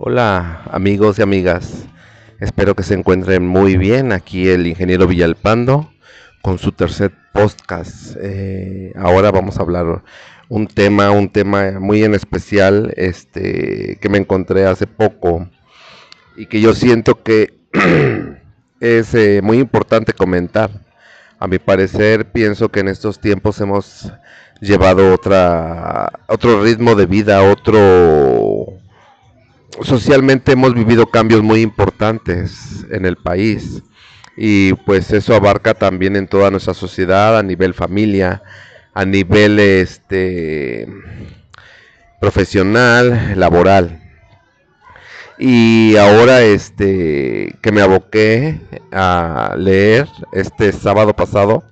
Hola 0.00 0.62
amigos 0.70 1.18
y 1.18 1.22
amigas, 1.22 1.88
espero 2.38 2.76
que 2.76 2.84
se 2.84 2.94
encuentren 2.94 3.44
muy 3.44 3.76
bien. 3.76 4.12
Aquí 4.12 4.48
el 4.48 4.68
ingeniero 4.68 5.08
Villalpando 5.08 5.90
con 6.40 6.60
su 6.60 6.70
tercer 6.70 7.10
podcast. 7.32 8.14
Eh, 8.20 8.92
ahora 8.94 9.32
vamos 9.32 9.58
a 9.58 9.62
hablar 9.62 10.04
un 10.48 10.68
tema, 10.68 11.10
un 11.10 11.28
tema 11.28 11.80
muy 11.80 12.04
en 12.04 12.14
especial, 12.14 12.94
este, 12.96 13.98
que 14.00 14.08
me 14.08 14.18
encontré 14.18 14.66
hace 14.66 14.86
poco 14.86 15.48
y 16.36 16.46
que 16.46 16.60
yo 16.60 16.74
siento 16.74 17.20
que 17.24 17.58
es 18.80 19.16
eh, 19.16 19.40
muy 19.42 19.58
importante 19.58 20.12
comentar. 20.12 20.70
A 21.40 21.48
mi 21.48 21.58
parecer, 21.58 22.30
pienso 22.30 22.68
que 22.68 22.80
en 22.80 22.88
estos 22.88 23.18
tiempos 23.18 23.60
hemos 23.60 24.12
llevado 24.60 25.12
otra, 25.12 26.08
otro 26.28 26.62
ritmo 26.62 26.94
de 26.94 27.06
vida, 27.06 27.42
otro 27.42 28.77
socialmente 29.82 30.52
hemos 30.52 30.74
vivido 30.74 31.06
cambios 31.06 31.42
muy 31.42 31.62
importantes 31.62 32.86
en 32.90 33.06
el 33.06 33.16
país 33.16 33.82
y 34.36 34.74
pues 34.74 35.12
eso 35.12 35.34
abarca 35.34 35.74
también 35.74 36.16
en 36.16 36.28
toda 36.28 36.50
nuestra 36.50 36.74
sociedad 36.74 37.38
a 37.38 37.42
nivel 37.42 37.74
familia, 37.74 38.42
a 38.94 39.04
nivel 39.04 39.58
este 39.58 40.86
profesional, 42.20 43.34
laboral. 43.38 44.02
Y 45.38 45.96
ahora 45.96 46.42
este 46.42 47.56
que 47.62 47.72
me 47.72 47.80
aboqué 47.80 48.60
a 48.92 49.54
leer 49.56 50.08
este 50.32 50.72
sábado 50.72 51.14
pasado 51.14 51.64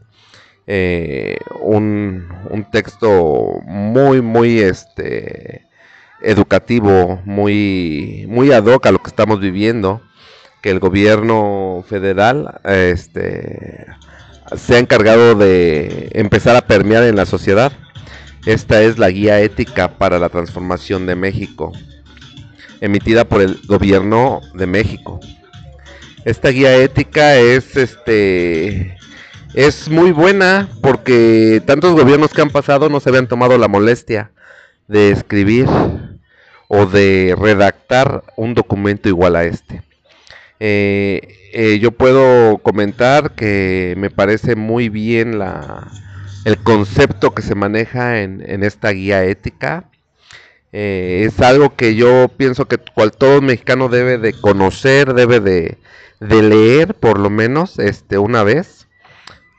eh, 0.66 1.38
un, 1.60 2.28
un 2.50 2.70
texto 2.70 3.60
muy 3.64 4.20
muy 4.22 4.60
este 4.60 5.65
educativo, 6.20 7.20
muy, 7.24 8.26
muy 8.28 8.52
ad 8.52 8.64
hoc 8.66 8.86
a 8.86 8.92
lo 8.92 8.98
que 8.98 9.08
estamos 9.08 9.40
viviendo, 9.40 10.00
que 10.62 10.70
el 10.70 10.80
gobierno 10.80 11.84
federal 11.88 12.60
este, 12.64 13.86
se 14.56 14.76
ha 14.76 14.78
encargado 14.78 15.34
de 15.34 16.10
empezar 16.12 16.56
a 16.56 16.66
permear 16.66 17.02
en 17.04 17.16
la 17.16 17.26
sociedad. 17.26 17.72
Esta 18.46 18.82
es 18.82 18.98
la 18.98 19.10
guía 19.10 19.40
ética 19.40 19.98
para 19.98 20.18
la 20.18 20.28
transformación 20.28 21.06
de 21.06 21.16
México, 21.16 21.72
emitida 22.80 23.24
por 23.24 23.42
el 23.42 23.60
gobierno 23.66 24.40
de 24.54 24.66
México. 24.66 25.20
Esta 26.24 26.48
guía 26.48 26.76
ética 26.76 27.36
es 27.36 27.76
este 27.76 28.96
es 29.54 29.88
muy 29.88 30.12
buena 30.12 30.68
porque 30.82 31.62
tantos 31.64 31.94
gobiernos 31.94 32.32
que 32.32 32.42
han 32.42 32.50
pasado 32.50 32.88
no 32.88 33.00
se 33.00 33.08
habían 33.08 33.26
tomado 33.26 33.56
la 33.58 33.68
molestia 33.68 34.30
de 34.86 35.10
escribir 35.10 35.66
o 36.68 36.86
de 36.86 37.34
redactar 37.38 38.24
un 38.36 38.54
documento 38.54 39.08
igual 39.08 39.36
a 39.36 39.44
este. 39.44 39.82
Eh, 40.58 41.20
eh, 41.52 41.78
yo 41.80 41.92
puedo 41.92 42.58
comentar 42.58 43.32
que 43.32 43.94
me 43.96 44.10
parece 44.10 44.56
muy 44.56 44.88
bien 44.88 45.38
la, 45.38 45.86
el 46.44 46.58
concepto 46.58 47.34
que 47.34 47.42
se 47.42 47.54
maneja 47.54 48.22
en, 48.22 48.62
esta 48.62 48.90
guía 48.90 49.24
ética. 49.24 49.84
Eh, 50.72 51.24
es 51.26 51.40
algo 51.40 51.74
que 51.76 51.94
yo 51.94 52.28
pienso 52.36 52.66
que 52.66 52.78
cual 52.78 53.12
todo 53.12 53.40
mexicano 53.40 53.88
debe 53.88 54.18
de 54.18 54.32
conocer, 54.32 55.14
debe 55.14 55.40
de, 55.40 55.78
de 56.20 56.42
leer 56.42 56.94
por 56.94 57.18
lo 57.18 57.30
menos 57.30 57.78
este, 57.78 58.18
una 58.18 58.42
vez 58.42 58.75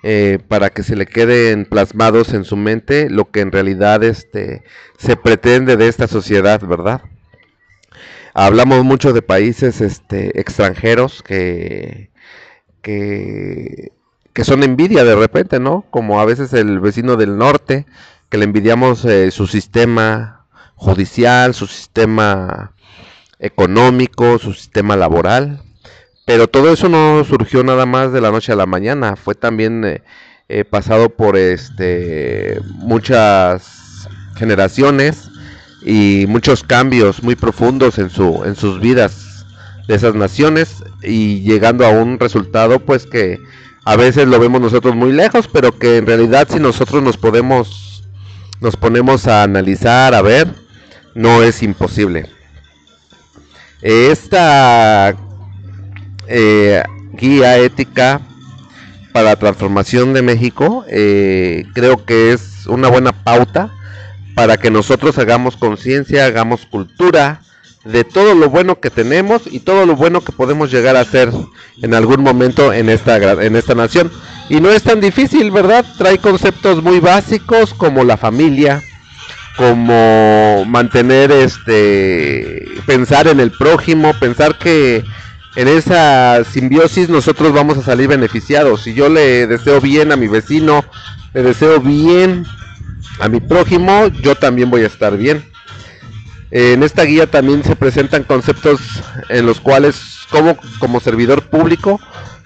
eh, 0.03 0.40
para 0.48 0.70
que 0.70 0.84
se 0.84 0.95
le 0.95 1.06
queden 1.08 1.66
plasmados 1.66 2.34
en 2.34 2.44
su 2.44 2.56
mente 2.56 3.09
lo 3.09 3.31
que 3.31 3.42
en 3.42 3.52
realidad 3.52 4.03
este, 4.03 4.64
se 4.98 5.16
pretende 5.16 5.76
de 5.76 5.88
esta 5.88 6.08
sociedad, 6.08 6.62
¿verdad? 6.62 7.02
Hablamos 8.34 8.84
mucho 8.84 9.14
de 9.14 9.23
países 9.23 9.81
este, 9.81 10.40
extranjeros 10.40 11.23
que, 11.23 12.12
que, 12.84 13.92
son 14.44 14.63
envidia 14.63 15.03
de 15.03 15.16
repente, 15.16 15.59
¿no? 15.59 15.86
Como 15.90 16.19
a 16.22 16.25
veces 16.25 16.53
el 16.53 16.80
vecino 16.80 17.16
del 17.16 17.38
norte, 17.38 17.88
que 18.30 18.38
le 18.38 18.44
envidiamos 18.46 19.03
eh, 19.06 19.31
su 19.31 19.47
sistema 19.47 20.46
judicial, 20.75 21.56
su 21.56 21.66
sistema 21.66 22.74
económico, 23.40 24.38
su 24.38 24.53
sistema 24.53 24.96
laboral. 24.96 25.63
Pero 26.27 26.49
todo 26.49 26.73
eso 26.73 26.89
no 26.89 27.23
surgió 27.23 27.63
nada 27.63 27.85
más 27.85 28.11
de 28.11 28.19
la 28.19 28.31
noche 28.31 28.51
a 28.51 28.57
la 28.57 28.65
mañana, 28.65 29.15
fue 29.15 29.33
también 29.33 29.85
eh, 29.85 30.01
eh, 30.49 30.65
pasado 30.65 31.07
por 31.07 31.38
este 31.38 32.59
muchas 32.65 34.09
generaciones 34.35 35.29
y 35.85 36.25
muchos 36.27 36.63
cambios 36.63 37.23
muy 37.23 37.38
profundos 37.38 37.97
en 37.97 38.09
su 38.09 38.43
en 38.43 38.57
sus 38.57 38.81
vidas 38.81 39.45
de 39.88 39.95
esas 39.95 40.15
naciones 40.15 40.83
y 41.01 41.43
llegando 41.43 41.85
a 41.85 41.91
un 41.91 42.19
resultado 42.19 42.79
pues 42.79 43.05
que 43.05 43.39
a 43.85 43.95
veces 43.95 44.27
lo 44.27 44.38
vemos 44.38 44.59
nosotros 44.59 44.97
muy 44.97 45.13
lejos, 45.13 45.47
pero 45.47 45.79
que 45.79 45.95
en 45.95 46.07
realidad 46.07 46.49
si 46.51 46.59
nosotros 46.59 47.01
nos 47.01 47.15
podemos 47.15 48.03
nos 48.59 48.75
ponemos 48.75 49.27
a 49.27 49.44
analizar, 49.44 50.13
a 50.13 50.21
ver, 50.21 50.49
no 51.15 51.41
es 51.41 51.63
imposible. 51.63 52.29
Esta 53.81 55.15
eh, 56.27 56.83
guía 57.13 57.57
ética 57.57 58.21
para 59.11 59.29
la 59.29 59.35
transformación 59.35 60.13
de 60.13 60.21
México, 60.21 60.85
eh, 60.89 61.65
creo 61.73 62.05
que 62.05 62.33
es 62.33 62.67
una 62.67 62.88
buena 62.89 63.11
pauta 63.11 63.73
para 64.35 64.57
que 64.57 64.69
nosotros 64.69 65.17
hagamos 65.17 65.57
conciencia, 65.57 66.25
hagamos 66.25 66.65
cultura 66.65 67.41
de 67.85 68.03
todo 68.03 68.35
lo 68.35 68.49
bueno 68.49 68.79
que 68.79 68.89
tenemos 68.89 69.43
y 69.49 69.59
todo 69.61 69.85
lo 69.85 69.95
bueno 69.95 70.21
que 70.21 70.31
podemos 70.31 70.71
llegar 70.71 70.95
a 70.95 71.01
hacer 71.01 71.31
en 71.81 71.93
algún 71.93 72.21
momento 72.21 72.73
en 72.73 72.89
esta, 72.89 73.17
en 73.44 73.55
esta 73.55 73.73
nación. 73.73 74.11
Y 74.49 74.61
no 74.61 74.69
es 74.69 74.83
tan 74.83 75.01
difícil, 75.01 75.51
¿verdad? 75.51 75.85
Trae 75.97 76.17
conceptos 76.19 76.83
muy 76.83 76.99
básicos 76.99 77.73
como 77.73 78.03
la 78.03 78.17
familia, 78.17 78.83
como 79.57 80.63
mantener 80.65 81.31
este 81.31 82.63
pensar 82.85 83.27
en 83.27 83.39
el 83.39 83.51
prójimo, 83.51 84.13
pensar 84.19 84.57
que 84.57 85.03
en 85.57 85.68
esa 85.68 86.44
simbiosis 86.44 87.09
nosotros 87.09 87.51
vamos 87.51 87.79
a 87.79 87.81
salir 87.81 88.07
beneficiados. 88.07 88.84
Si 88.84 88.94
yo 88.94 89.09
le 89.09 89.47
deseo 89.47 89.81
bien 89.81 90.12
a 90.12 90.16
mi 90.16 90.28
vecino, 90.28 90.85
le 91.34 91.41
deseo 91.41 91.79
bien 91.79 92.45
a 93.19 93.28
mi 93.28 93.40
prójimo, 93.40 94.06
yo 94.22 94.35
también 94.35 94.69
voy 94.69 94.84
a 94.84 94.85
estar 94.85 95.18
bien. 95.18 95.44
En 96.51 96.84
esta 96.84 97.06
guía 97.06 97.25
también 97.25 97.63
se 97.63 97.75
presentan 97.75 98.22
conceptos 98.23 98.79
en 99.29 99.47
los 99.47 99.59
cuales 99.59 100.00
como, 100.29 100.59
como 100.78 101.00
servidor 101.00 101.50
público 101.50 102.00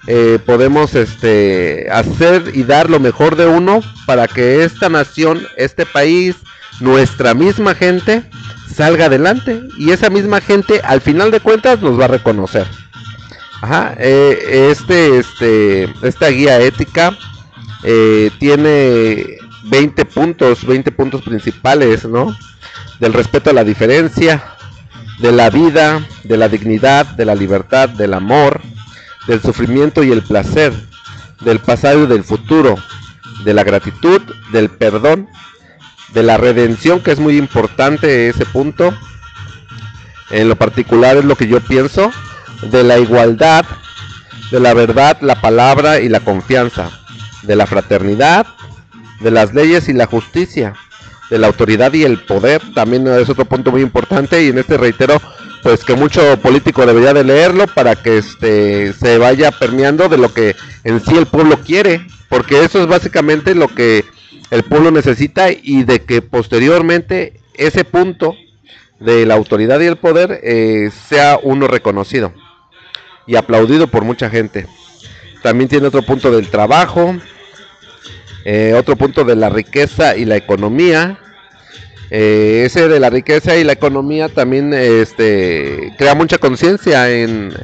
eh, 0.06 0.38
podemos 0.46 0.94
este, 0.94 1.88
hacer 1.92 2.52
y 2.54 2.62
dar 2.62 2.88
lo 2.88 2.98
mejor 2.98 3.36
de 3.36 3.44
uno 3.44 3.82
para 4.06 4.26
que 4.26 4.64
esta 4.64 4.88
nación, 4.88 5.46
este 5.58 5.84
país, 5.84 6.36
nuestra 6.80 7.34
misma 7.34 7.74
gente 7.74 8.24
salga 8.74 9.04
adelante 9.04 9.60
y 9.76 9.90
esa 9.90 10.08
misma 10.08 10.40
gente 10.40 10.80
al 10.82 11.02
final 11.02 11.30
de 11.30 11.40
cuentas 11.40 11.82
nos 11.82 12.00
va 12.00 12.06
a 12.06 12.08
reconocer. 12.08 12.66
Ajá, 13.62 13.94
eh, 13.96 14.70
este, 14.72 15.18
este, 15.18 15.84
esta 16.02 16.30
guía 16.30 16.58
ética 16.58 17.16
eh, 17.84 18.32
tiene 18.40 19.36
20 19.66 20.04
puntos, 20.04 20.66
20 20.66 20.90
puntos 20.90 21.22
principales, 21.22 22.04
¿no? 22.04 22.36
Del 22.98 23.12
respeto 23.12 23.50
a 23.50 23.52
la 23.52 23.62
diferencia, 23.62 24.56
de 25.20 25.30
la 25.30 25.48
vida, 25.48 26.04
de 26.24 26.36
la 26.36 26.48
dignidad, 26.48 27.06
de 27.06 27.24
la 27.24 27.36
libertad, 27.36 27.88
del 27.88 28.14
amor, 28.14 28.60
del 29.28 29.40
sufrimiento 29.40 30.02
y 30.02 30.10
el 30.10 30.22
placer, 30.22 30.72
del 31.42 31.60
pasado 31.60 32.02
y 32.02 32.06
del 32.08 32.24
futuro, 32.24 32.74
de 33.44 33.54
la 33.54 33.62
gratitud, 33.62 34.22
del 34.50 34.70
perdón, 34.70 35.28
de 36.08 36.24
la 36.24 36.36
redención, 36.36 36.98
que 36.98 37.12
es 37.12 37.20
muy 37.20 37.36
importante 37.36 38.28
ese 38.28 38.44
punto. 38.44 38.92
En 40.30 40.48
lo 40.48 40.56
particular 40.56 41.16
es 41.16 41.24
lo 41.24 41.36
que 41.36 41.46
yo 41.46 41.60
pienso 41.60 42.10
de 42.70 42.84
la 42.84 42.98
igualdad, 42.98 43.64
de 44.50 44.60
la 44.60 44.74
verdad, 44.74 45.18
la 45.20 45.40
palabra 45.40 46.00
y 46.00 46.08
la 46.08 46.20
confianza, 46.20 46.90
de 47.42 47.56
la 47.56 47.66
fraternidad, 47.66 48.46
de 49.20 49.30
las 49.30 49.54
leyes 49.54 49.88
y 49.88 49.92
la 49.92 50.06
justicia, 50.06 50.74
de 51.30 51.38
la 51.38 51.46
autoridad 51.46 51.92
y 51.94 52.04
el 52.04 52.18
poder, 52.18 52.60
también 52.74 53.06
es 53.06 53.28
otro 53.28 53.44
punto 53.44 53.70
muy 53.72 53.82
importante 53.82 54.42
y 54.42 54.48
en 54.48 54.58
este 54.58 54.76
reitero 54.76 55.20
pues 55.62 55.84
que 55.84 55.94
mucho 55.94 56.36
político 56.40 56.84
debería 56.84 57.14
de 57.14 57.24
leerlo 57.24 57.66
para 57.68 57.94
que 57.94 58.18
este 58.18 58.92
se 58.92 59.16
vaya 59.18 59.52
permeando 59.52 60.08
de 60.08 60.18
lo 60.18 60.34
que 60.34 60.56
en 60.82 61.00
sí 61.00 61.16
el 61.16 61.26
pueblo 61.26 61.60
quiere, 61.64 62.04
porque 62.28 62.64
eso 62.64 62.80
es 62.80 62.88
básicamente 62.88 63.54
lo 63.54 63.68
que 63.68 64.04
el 64.50 64.64
pueblo 64.64 64.90
necesita 64.90 65.50
y 65.50 65.84
de 65.84 66.02
que 66.02 66.20
posteriormente 66.20 67.40
ese 67.54 67.84
punto 67.84 68.34
de 68.98 69.24
la 69.24 69.34
autoridad 69.34 69.80
y 69.80 69.86
el 69.86 69.96
poder 69.96 70.40
eh, 70.42 70.90
sea 71.08 71.38
uno 71.42 71.68
reconocido 71.68 72.32
y 73.26 73.36
aplaudido 73.36 73.86
por 73.86 74.04
mucha 74.04 74.28
gente. 74.30 74.66
También 75.42 75.68
tiene 75.68 75.88
otro 75.88 76.02
punto 76.02 76.30
del 76.30 76.48
trabajo, 76.48 77.14
eh, 78.44 78.74
otro 78.76 78.96
punto 78.96 79.24
de 79.24 79.36
la 79.36 79.48
riqueza 79.48 80.16
y 80.16 80.24
la 80.24 80.36
economía, 80.36 81.18
Eh, 82.14 82.64
ese 82.66 82.88
de 82.88 83.00
la 83.00 83.08
riqueza 83.08 83.56
y 83.56 83.64
la 83.64 83.72
economía 83.72 84.28
también 84.28 84.74
este, 84.74 85.94
crea 85.96 86.14
mucha 86.14 86.36
conciencia 86.36 87.08
en, 87.10 87.54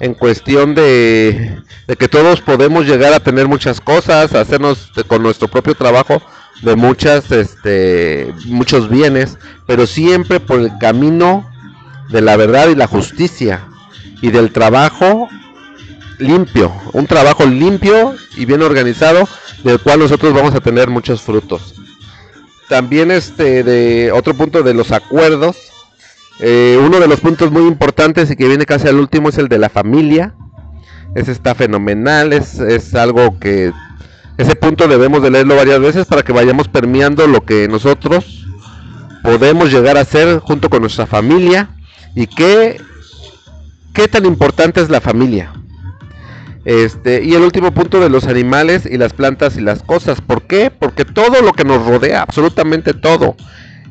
en 0.00 0.14
cuestión 0.14 0.74
de, 0.74 1.56
de, 1.86 1.96
que 1.96 2.08
todos 2.08 2.40
podemos 2.40 2.84
llegar 2.84 3.12
a 3.12 3.20
tener 3.20 3.46
muchas 3.46 3.80
cosas, 3.80 4.34
hacernos 4.34 4.90
con 5.06 5.22
nuestro 5.22 5.46
propio 5.46 5.76
trabajo 5.76 6.20
de 6.62 6.74
muchas, 6.74 7.30
este, 7.30 8.32
muchos 8.46 8.88
bienes, 8.88 9.38
pero 9.68 9.86
siempre 9.86 10.40
por 10.40 10.58
el 10.58 10.76
camino 10.80 11.48
de 12.10 12.22
la 12.22 12.36
verdad 12.36 12.70
y 12.70 12.74
la 12.74 12.88
justicia 12.88 13.68
y 14.22 14.30
del 14.30 14.52
trabajo 14.52 15.28
limpio, 16.18 16.72
un 16.92 17.06
trabajo 17.06 17.44
limpio 17.44 18.14
y 18.36 18.46
bien 18.46 18.62
organizado 18.62 19.28
del 19.64 19.80
cual 19.80 19.98
nosotros 19.98 20.32
vamos 20.32 20.54
a 20.54 20.60
tener 20.60 20.88
muchos 20.88 21.20
frutos. 21.20 21.74
También 22.68 23.10
este 23.10 23.62
de 23.62 24.12
otro 24.12 24.34
punto 24.34 24.62
de 24.62 24.72
los 24.72 24.92
acuerdos, 24.92 25.56
eh, 26.40 26.80
uno 26.82 27.00
de 27.00 27.08
los 27.08 27.20
puntos 27.20 27.50
muy 27.50 27.66
importantes 27.66 28.30
y 28.30 28.36
que 28.36 28.48
viene 28.48 28.64
casi 28.64 28.88
al 28.88 28.98
último 28.98 29.28
es 29.28 29.36
el 29.38 29.48
de 29.48 29.58
la 29.58 29.68
familia. 29.68 30.34
Ese 31.14 31.32
está 31.32 31.54
fenomenal, 31.54 32.32
es, 32.32 32.58
es 32.58 32.94
algo 32.94 33.38
que 33.38 33.72
ese 34.38 34.56
punto 34.56 34.88
debemos 34.88 35.22
de 35.22 35.30
leerlo 35.30 35.56
varias 35.56 35.80
veces 35.80 36.06
para 36.06 36.22
que 36.22 36.32
vayamos 36.32 36.68
permeando 36.68 37.26
lo 37.26 37.42
que 37.42 37.68
nosotros 37.68 38.46
podemos 39.22 39.70
llegar 39.70 39.96
a 39.98 40.02
hacer 40.02 40.38
junto 40.38 40.70
con 40.70 40.80
nuestra 40.80 41.06
familia 41.06 41.68
y 42.14 42.26
qué, 42.26 42.80
qué 43.92 44.08
tan 44.08 44.26
importante 44.26 44.80
es 44.80 44.90
la 44.90 45.00
familia. 45.00 45.52
Este, 46.64 47.24
y 47.24 47.34
el 47.34 47.42
último 47.42 47.72
punto 47.72 47.98
de 47.98 48.08
los 48.08 48.26
animales 48.26 48.86
y 48.86 48.96
las 48.96 49.12
plantas 49.12 49.56
y 49.56 49.60
las 49.60 49.82
cosas. 49.82 50.20
¿Por 50.20 50.42
qué? 50.42 50.70
Porque 50.70 51.04
todo 51.04 51.42
lo 51.42 51.52
que 51.52 51.64
nos 51.64 51.84
rodea, 51.84 52.22
absolutamente 52.22 52.94
todo, 52.94 53.36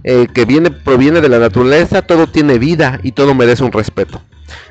eh, 0.03 0.27
que 0.33 0.45
viene, 0.45 0.71
proviene 0.71 1.21
de 1.21 1.29
la 1.29 1.39
naturaleza, 1.39 2.01
todo 2.01 2.27
tiene 2.27 2.57
vida 2.57 2.99
y 3.03 3.11
todo 3.11 3.35
merece 3.35 3.63
un 3.63 3.71
respeto. 3.71 4.21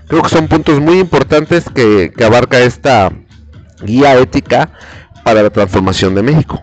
Creo 0.08 0.22
que 0.22 0.28
son 0.28 0.48
puntos 0.48 0.80
muy 0.80 0.98
importantes 0.98 1.64
que, 1.74 2.12
abarca 2.24 2.58
esta 2.58 3.12
guía 3.82 4.18
ética 4.18 4.70
para 5.24 5.42
la 5.42 5.50
transformación 5.50 6.14
de 6.14 6.22
México. 6.22 6.62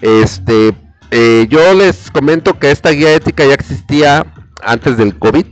Este, 0.00 0.74
eh, 1.10 1.46
yo 1.48 1.74
les 1.74 2.10
comento 2.10 2.58
que 2.58 2.70
esta 2.70 2.90
guía 2.90 3.14
ética 3.14 3.44
ya 3.44 3.54
existía 3.54 4.26
antes 4.62 4.96
del 4.96 5.18
COVID. 5.18 5.46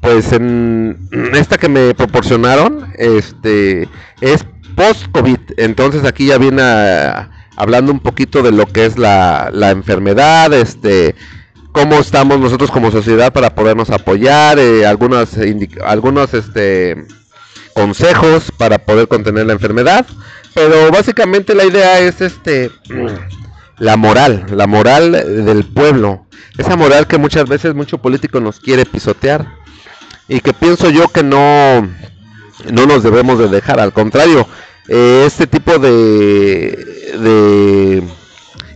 Pues 0.00 0.32
en 0.32 0.98
esta 1.34 1.58
que 1.58 1.68
me 1.68 1.94
proporcionaron, 1.94 2.92
este, 2.96 3.88
es 4.20 4.44
post-COVID. 4.74 5.38
Entonces 5.58 6.04
aquí 6.04 6.26
ya 6.26 6.38
viene 6.38 6.62
hablando 7.56 7.92
un 7.92 8.00
poquito 8.00 8.42
de 8.42 8.52
lo 8.52 8.66
que 8.66 8.86
es 8.86 8.96
la, 8.96 9.50
la 9.52 9.70
enfermedad, 9.70 10.52
este, 10.54 11.14
cómo 11.72 11.96
estamos 11.96 12.40
nosotros 12.40 12.70
como 12.70 12.90
sociedad 12.90 13.32
para 13.32 13.54
podernos 13.54 13.90
apoyar, 13.90 14.58
eh, 14.58 14.86
algunos, 14.86 15.30
algunos 15.84 16.32
este, 16.32 17.04
consejos 17.74 18.50
para 18.56 18.78
poder 18.78 19.08
contener 19.08 19.46
la 19.46 19.52
enfermedad. 19.52 20.06
Pero 20.54 20.90
básicamente 20.90 21.54
la 21.54 21.64
idea 21.64 22.00
es 22.00 22.20
este 22.20 22.70
la 23.78 23.96
moral, 23.96 24.46
la 24.50 24.66
moral 24.66 25.12
del 25.12 25.64
pueblo. 25.64 26.26
Esa 26.58 26.76
moral 26.76 27.06
que 27.06 27.18
muchas 27.18 27.48
veces 27.48 27.74
mucho 27.74 27.98
político 27.98 28.40
nos 28.40 28.60
quiere 28.60 28.84
pisotear 28.84 29.59
y 30.30 30.40
que 30.40 30.54
pienso 30.54 30.88
yo 30.88 31.08
que 31.08 31.24
no 31.24 31.86
no 32.72 32.86
nos 32.86 33.02
debemos 33.02 33.38
de 33.38 33.48
dejar, 33.48 33.80
al 33.80 33.92
contrario, 33.92 34.46
eh, 34.88 35.24
este 35.26 35.46
tipo 35.46 35.78
de, 35.78 36.70
de 37.18 38.02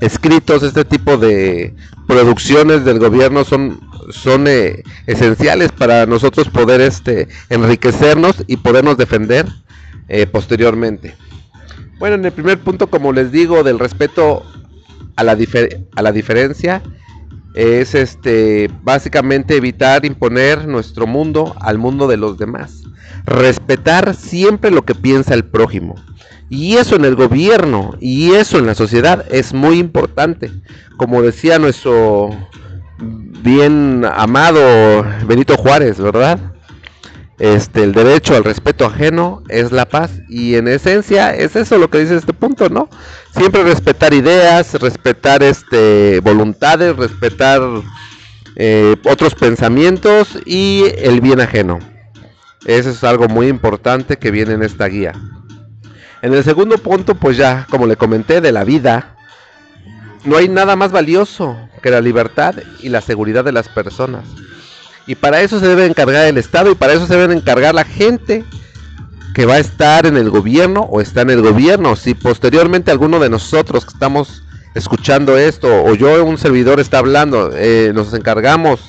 escritos, 0.01 0.63
este 0.63 0.85
tipo 0.85 1.17
de 1.17 1.75
producciones 2.09 2.85
del 2.85 2.99
gobierno 2.99 3.45
son 3.45 3.81
son 4.11 4.47
eh, 4.49 4.83
esenciales 5.07 5.71
para 5.71 6.07
nosotros 6.07 6.51
poder 6.51 6.81
este 6.81 7.29
enriquecernos 7.49 8.43
y 8.49 8.57
podernos 8.57 8.97
defender 8.97 9.47
eh, 10.09 10.27
posteriormente. 10.27 11.15
Bueno, 11.99 12.17
en 12.17 12.25
el 12.25 12.33
primer 12.33 12.59
punto, 12.59 12.89
como 12.89 13.13
les 13.13 13.31
digo, 13.31 13.63
del 13.63 13.79
respeto 13.79 14.43
a 15.15 15.23
la, 15.23 15.39
a 15.95 16.03
la 16.03 16.13
diferencia, 16.13 16.83
es 17.55 17.95
este 17.95 18.69
básicamente 18.83 19.57
evitar 19.57 20.05
imponer 20.05 20.67
nuestro 20.67 21.07
mundo 21.07 21.55
al 21.61 21.79
mundo 21.79 22.09
de 22.09 22.17
los 22.17 22.37
demás. 22.37 22.83
Respetar 23.25 24.15
siempre 24.15 24.71
lo 24.71 24.83
que 24.83 24.95
piensa 24.95 25.35
el 25.35 25.45
prójimo. 25.45 25.95
Y 26.51 26.77
eso 26.77 26.97
en 26.97 27.05
el 27.05 27.15
gobierno 27.15 27.95
y 28.01 28.33
eso 28.33 28.59
en 28.59 28.67
la 28.67 28.75
sociedad 28.75 29.25
es 29.31 29.55
muy 29.55 29.79
importante. 29.79 30.53
Como 30.97 31.23
decía 31.23 31.59
nuestro 31.59 32.31
bien 32.99 34.05
amado 34.05 35.05
Benito 35.27 35.57
Juárez, 35.57 35.99
¿verdad? 35.99 36.39
Este, 37.39 37.83
el 37.83 37.93
derecho 37.93 38.37
al 38.37 38.45
respeto 38.45 38.87
ajeno 38.87 39.43
es 39.49 39.73
la 39.73 39.87
paz 39.87 40.13
y 40.29 40.55
en 40.55 40.69
esencia 40.69 41.35
es 41.35 41.57
eso 41.57 41.79
lo 41.79 41.91
que 41.91 41.99
dice 41.99 42.17
este 42.17 42.33
punto, 42.33 42.69
¿no? 42.69 42.89
Siempre 43.37 43.65
respetar 43.65 44.15
ideas, 44.15 44.75
respetar 44.75 45.43
este 45.43 46.21
voluntades, 46.21 46.97
respetar 46.97 47.61
eh, 48.55 48.95
otros 49.05 49.35
pensamientos 49.35 50.39
y 50.47 50.85
el 50.99 51.21
bien 51.21 51.41
ajeno. 51.41 51.81
Eso 52.65 52.91
es 52.91 53.03
algo 53.03 53.27
muy 53.27 53.49
importante 53.49 54.19
que 54.19 54.31
viene 54.31 54.55
en 54.55 54.63
esta 54.63 54.87
guía. 54.87 55.13
En 56.23 56.33
el 56.33 56.45
segundo 56.45 56.79
punto, 56.79 57.17
pues 57.17 57.37
ya, 57.37 57.67
como 57.69 57.89
le 57.89 57.97
comenté, 57.97 58.41
de 58.41 58.53
la 58.53 58.63
vida, 58.63 59.17
no 60.25 60.37
hay 60.37 60.49
nada 60.49 60.77
más 60.77 60.93
valioso 60.93 61.57
que 61.83 61.91
la 61.91 62.01
libertad 62.01 62.55
y 62.81 62.89
la 62.89 63.01
seguridad 63.01 63.45
de 63.45 63.53
las 63.53 63.69
personas. 63.69 64.25
Y 65.07 65.17
para 65.17 65.43
eso 65.43 65.59
se 65.59 65.67
debe 65.67 65.87
encargar 65.87 66.27
el 66.27 66.39
Estado 66.39 66.71
y 66.71 66.77
para 66.77 66.93
eso 66.93 67.07
se 67.07 67.17
debe 67.17 67.35
encargar 67.35 67.75
la 67.75 67.85
gente 67.85 68.45
que 69.35 69.47
va 69.47 69.55
a 69.55 69.59
estar 69.59 70.07
en 70.07 70.17
el 70.17 70.31
gobierno 70.31 70.83
o 70.83 71.01
está 71.01 71.23
en 71.23 71.31
el 71.31 71.43
gobierno. 71.43 71.97
Si 71.97 72.15
posteriormente 72.15 72.93
alguno 72.93 73.19
de 73.19 73.29
nosotros 73.29 73.85
que 73.85 73.93
estamos 73.93 74.45
escuchando 74.75 75.37
esto 75.37 75.85
o 75.85 75.95
yo, 75.95 76.25
un 76.25 76.39
servidor, 76.39 76.79
está 76.79 76.99
hablando, 76.99 77.51
eh, 77.53 77.91
nos 77.95 78.15
encargamos 78.15 78.81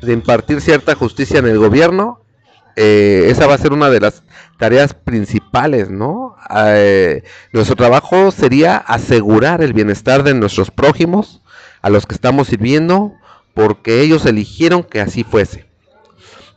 de 0.00 0.14
impartir 0.14 0.62
cierta 0.62 0.94
justicia 0.94 1.38
en 1.38 1.46
el 1.46 1.58
gobierno, 1.58 2.24
eh, 2.76 3.26
esa 3.28 3.46
va 3.46 3.54
a 3.54 3.58
ser 3.58 3.74
una 3.74 3.90
de 3.90 4.00
las 4.00 4.22
tareas 4.58 4.94
principales, 4.94 5.90
¿no? 5.90 6.36
Eh, 6.56 7.22
nuestro 7.52 7.76
trabajo 7.76 8.30
sería 8.30 8.78
asegurar 8.78 9.62
el 9.62 9.74
bienestar 9.74 10.22
de 10.22 10.32
nuestros 10.32 10.70
prójimos, 10.70 11.42
a 11.82 11.90
los 11.90 12.06
que 12.06 12.14
estamos 12.14 12.48
sirviendo, 12.48 13.12
porque 13.52 14.00
ellos 14.00 14.24
eligieron 14.24 14.82
que 14.82 15.00
así 15.00 15.24
fuese. 15.24 15.66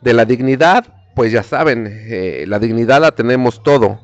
De 0.00 0.14
la 0.14 0.24
dignidad, 0.24 0.86
pues 1.14 1.32
ya 1.32 1.42
saben, 1.42 1.86
eh, 1.88 2.44
la 2.46 2.58
dignidad 2.58 3.00
la 3.00 3.12
tenemos 3.12 3.62
todo, 3.62 4.00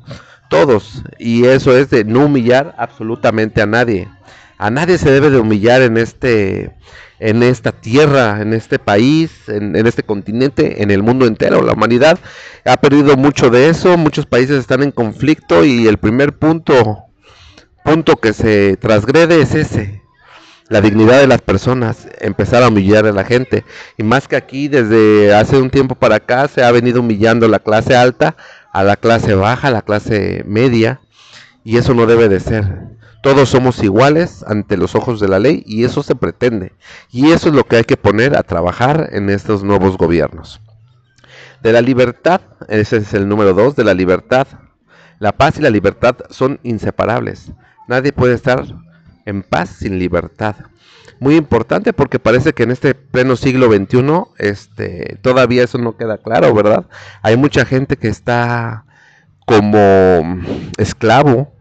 todos, 0.49 1.03
y 1.17 1.45
eso 1.45 1.77
es 1.77 1.89
de 1.89 2.03
no 2.03 2.25
humillar 2.25 2.75
absolutamente 2.77 3.61
a 3.61 3.65
nadie. 3.65 4.07
A 4.57 4.69
nadie 4.69 4.97
se 4.97 5.11
debe 5.11 5.29
de 5.29 5.39
humillar 5.39 5.81
en 5.81 5.97
este, 5.97 6.71
en 7.19 7.41
esta 7.41 7.71
tierra, 7.71 8.41
en 8.41 8.53
este 8.53 8.77
país, 8.77 9.31
en, 9.47 9.75
en, 9.75 9.87
este 9.87 10.03
continente, 10.03 10.83
en 10.83 10.91
el 10.91 11.01
mundo 11.01 11.25
entero. 11.25 11.63
La 11.63 11.73
humanidad 11.73 12.19
ha 12.65 12.77
perdido 12.77 13.17
mucho 13.17 13.49
de 13.49 13.69
eso, 13.69 13.97
muchos 13.97 14.25
países 14.25 14.59
están 14.59 14.83
en 14.83 14.91
conflicto 14.91 15.65
y 15.65 15.87
el 15.87 15.97
primer 15.97 16.37
punto, 16.37 17.05
punto 17.83 18.17
que 18.17 18.33
se 18.33 18.77
transgrede 18.77 19.41
es 19.41 19.55
ese, 19.55 20.00
la 20.71 20.79
dignidad 20.79 21.19
de 21.19 21.27
las 21.27 21.41
personas, 21.41 22.07
empezar 22.21 22.63
a 22.63 22.69
humillar 22.69 23.05
a 23.05 23.11
la 23.11 23.25
gente. 23.25 23.65
Y 23.97 24.03
más 24.03 24.29
que 24.29 24.37
aquí, 24.37 24.69
desde 24.69 25.35
hace 25.35 25.57
un 25.57 25.69
tiempo 25.69 25.95
para 25.95 26.15
acá, 26.15 26.47
se 26.47 26.63
ha 26.63 26.71
venido 26.71 27.01
humillando 27.01 27.49
la 27.49 27.59
clase 27.59 27.93
alta 27.93 28.37
a 28.71 28.81
la 28.81 28.95
clase 28.95 29.35
baja, 29.35 29.67
a 29.67 29.71
la 29.71 29.81
clase 29.81 30.45
media, 30.47 31.01
y 31.65 31.75
eso 31.75 31.93
no 31.93 32.05
debe 32.05 32.29
de 32.29 32.39
ser. 32.39 32.63
Todos 33.21 33.49
somos 33.49 33.83
iguales 33.83 34.45
ante 34.47 34.77
los 34.77 34.95
ojos 34.95 35.19
de 35.19 35.27
la 35.27 35.39
ley 35.39 35.61
y 35.67 35.83
eso 35.83 36.03
se 36.03 36.15
pretende. 36.15 36.71
Y 37.11 37.31
eso 37.31 37.49
es 37.49 37.53
lo 37.53 37.65
que 37.65 37.75
hay 37.75 37.83
que 37.83 37.97
poner 37.97 38.37
a 38.37 38.43
trabajar 38.43 39.09
en 39.11 39.29
estos 39.29 39.63
nuevos 39.63 39.97
gobiernos. 39.97 40.61
De 41.61 41.73
la 41.73 41.81
libertad, 41.81 42.39
ese 42.69 42.95
es 42.95 43.13
el 43.13 43.27
número 43.27 43.53
dos, 43.53 43.75
de 43.75 43.83
la 43.83 43.93
libertad. 43.93 44.47
La 45.19 45.33
paz 45.33 45.57
y 45.57 45.61
la 45.61 45.69
libertad 45.69 46.15
son 46.29 46.61
inseparables. 46.63 47.51
Nadie 47.89 48.13
puede 48.13 48.35
estar 48.35 48.63
en 49.31 49.43
paz 49.43 49.69
sin 49.79 49.97
libertad. 49.97 50.55
Muy 51.19 51.35
importante 51.35 51.93
porque 51.93 52.19
parece 52.19 52.53
que 52.53 52.63
en 52.63 52.71
este 52.71 52.95
pleno 52.95 53.35
siglo 53.35 53.71
XXI 53.71 54.01
este, 54.37 55.17
todavía 55.21 55.63
eso 55.63 55.77
no 55.77 55.95
queda 55.95 56.17
claro, 56.17 56.53
¿verdad? 56.53 56.85
Hay 57.21 57.37
mucha 57.37 57.65
gente 57.65 57.97
que 57.97 58.07
está 58.07 58.85
como 59.45 60.39
esclavo, 60.77 61.53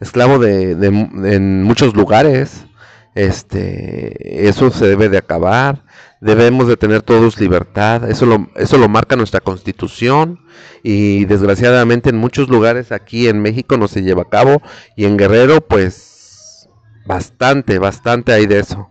esclavo 0.00 0.38
de, 0.38 0.72
en 0.72 1.62
muchos 1.62 1.94
lugares. 1.94 2.66
Este, 3.14 4.48
eso 4.48 4.70
se 4.70 4.86
debe 4.86 5.08
de 5.08 5.18
acabar. 5.18 5.84
Debemos 6.20 6.68
de 6.68 6.76
tener 6.76 7.02
todos 7.02 7.40
libertad. 7.40 8.10
Eso 8.10 8.26
lo, 8.26 8.50
eso 8.56 8.76
lo 8.76 8.88
marca 8.88 9.16
nuestra 9.16 9.40
constitución 9.40 10.40
y 10.82 11.24
desgraciadamente 11.24 12.10
en 12.10 12.16
muchos 12.16 12.48
lugares 12.48 12.92
aquí 12.92 13.28
en 13.28 13.40
México 13.40 13.76
no 13.76 13.88
se 13.88 14.02
lleva 14.02 14.22
a 14.22 14.28
cabo 14.28 14.62
y 14.96 15.04
en 15.04 15.16
Guerrero 15.16 15.60
pues 15.60 16.07
Bastante, 17.08 17.78
bastante 17.78 18.34
hay 18.34 18.46
de 18.46 18.58
eso. 18.58 18.90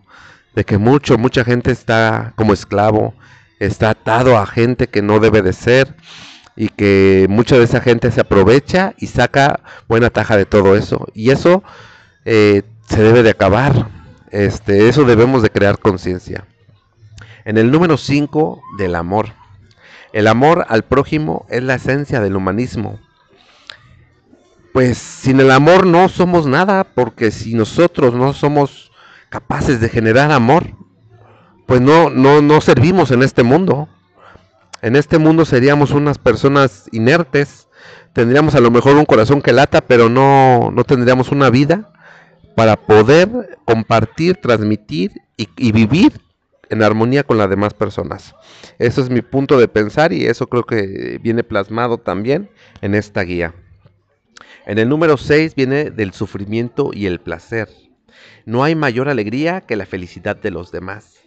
de 0.56 0.64
que 0.64 0.76
mucho, 0.76 1.18
mucha 1.18 1.44
gente 1.44 1.70
está 1.70 2.32
como 2.34 2.52
esclavo, 2.52 3.14
está 3.60 3.90
atado 3.90 4.36
a 4.36 4.44
gente 4.44 4.88
que 4.88 5.02
no 5.02 5.20
debe 5.20 5.40
de 5.40 5.52
ser 5.52 5.94
y 6.56 6.68
que 6.68 7.26
mucha 7.30 7.56
de 7.56 7.62
esa 7.62 7.80
gente 7.80 8.10
se 8.10 8.20
aprovecha 8.20 8.92
y 8.98 9.06
saca 9.06 9.60
buena 9.86 10.10
taja 10.10 10.36
de 10.36 10.46
todo 10.46 10.74
eso. 10.74 11.06
Y 11.14 11.30
eso 11.30 11.62
eh, 12.24 12.62
se 12.88 13.02
debe 13.04 13.22
de 13.22 13.30
acabar. 13.30 13.88
Este, 14.32 14.88
eso 14.88 15.04
debemos 15.04 15.42
de 15.42 15.50
crear 15.50 15.78
conciencia. 15.78 16.44
En 17.44 17.56
el 17.56 17.70
número 17.70 17.96
5 17.96 18.60
del 18.78 18.96
amor. 18.96 19.28
El 20.12 20.26
amor 20.26 20.66
al 20.68 20.82
prójimo 20.82 21.46
es 21.50 21.62
la 21.62 21.76
esencia 21.76 22.20
del 22.20 22.34
humanismo. 22.34 22.98
Pues 24.78 24.96
sin 24.96 25.40
el 25.40 25.50
amor 25.50 25.88
no 25.88 26.08
somos 26.08 26.46
nada, 26.46 26.84
porque 26.84 27.32
si 27.32 27.52
nosotros 27.52 28.14
no 28.14 28.32
somos 28.32 28.92
capaces 29.28 29.80
de 29.80 29.88
generar 29.88 30.30
amor, 30.30 30.66
pues 31.66 31.80
no, 31.80 32.10
no, 32.10 32.42
no 32.42 32.60
servimos 32.60 33.10
en 33.10 33.24
este 33.24 33.42
mundo. 33.42 33.88
En 34.80 34.94
este 34.94 35.18
mundo 35.18 35.44
seríamos 35.44 35.90
unas 35.90 36.18
personas 36.18 36.84
inertes, 36.92 37.66
tendríamos 38.12 38.54
a 38.54 38.60
lo 38.60 38.70
mejor 38.70 38.94
un 38.94 39.04
corazón 39.04 39.42
que 39.42 39.52
lata, 39.52 39.80
pero 39.80 40.08
no, 40.08 40.70
no 40.72 40.84
tendríamos 40.84 41.32
una 41.32 41.50
vida 41.50 41.90
para 42.54 42.76
poder 42.76 43.58
compartir, 43.64 44.36
transmitir 44.36 45.10
y, 45.36 45.48
y, 45.56 45.72
vivir 45.72 46.20
en 46.70 46.84
armonía 46.84 47.24
con 47.24 47.36
las 47.36 47.50
demás 47.50 47.74
personas. 47.74 48.32
Eso 48.78 49.00
es 49.00 49.10
mi 49.10 49.22
punto 49.22 49.58
de 49.58 49.66
pensar 49.66 50.12
y 50.12 50.26
eso 50.26 50.46
creo 50.46 50.62
que 50.62 51.18
viene 51.20 51.42
plasmado 51.42 51.98
también 51.98 52.48
en 52.80 52.94
esta 52.94 53.22
guía. 53.22 53.52
En 54.68 54.78
el 54.78 54.88
número 54.88 55.16
6 55.16 55.56
viene 55.56 55.90
del 55.90 56.12
sufrimiento 56.12 56.90
y 56.92 57.06
el 57.06 57.18
placer. 57.18 57.68
No 58.46 58.62
hay 58.62 58.76
mayor 58.76 59.08
alegría 59.08 59.62
que 59.62 59.74
la 59.74 59.86
felicidad 59.86 60.36
de 60.36 60.52
los 60.52 60.70
demás 60.70 61.18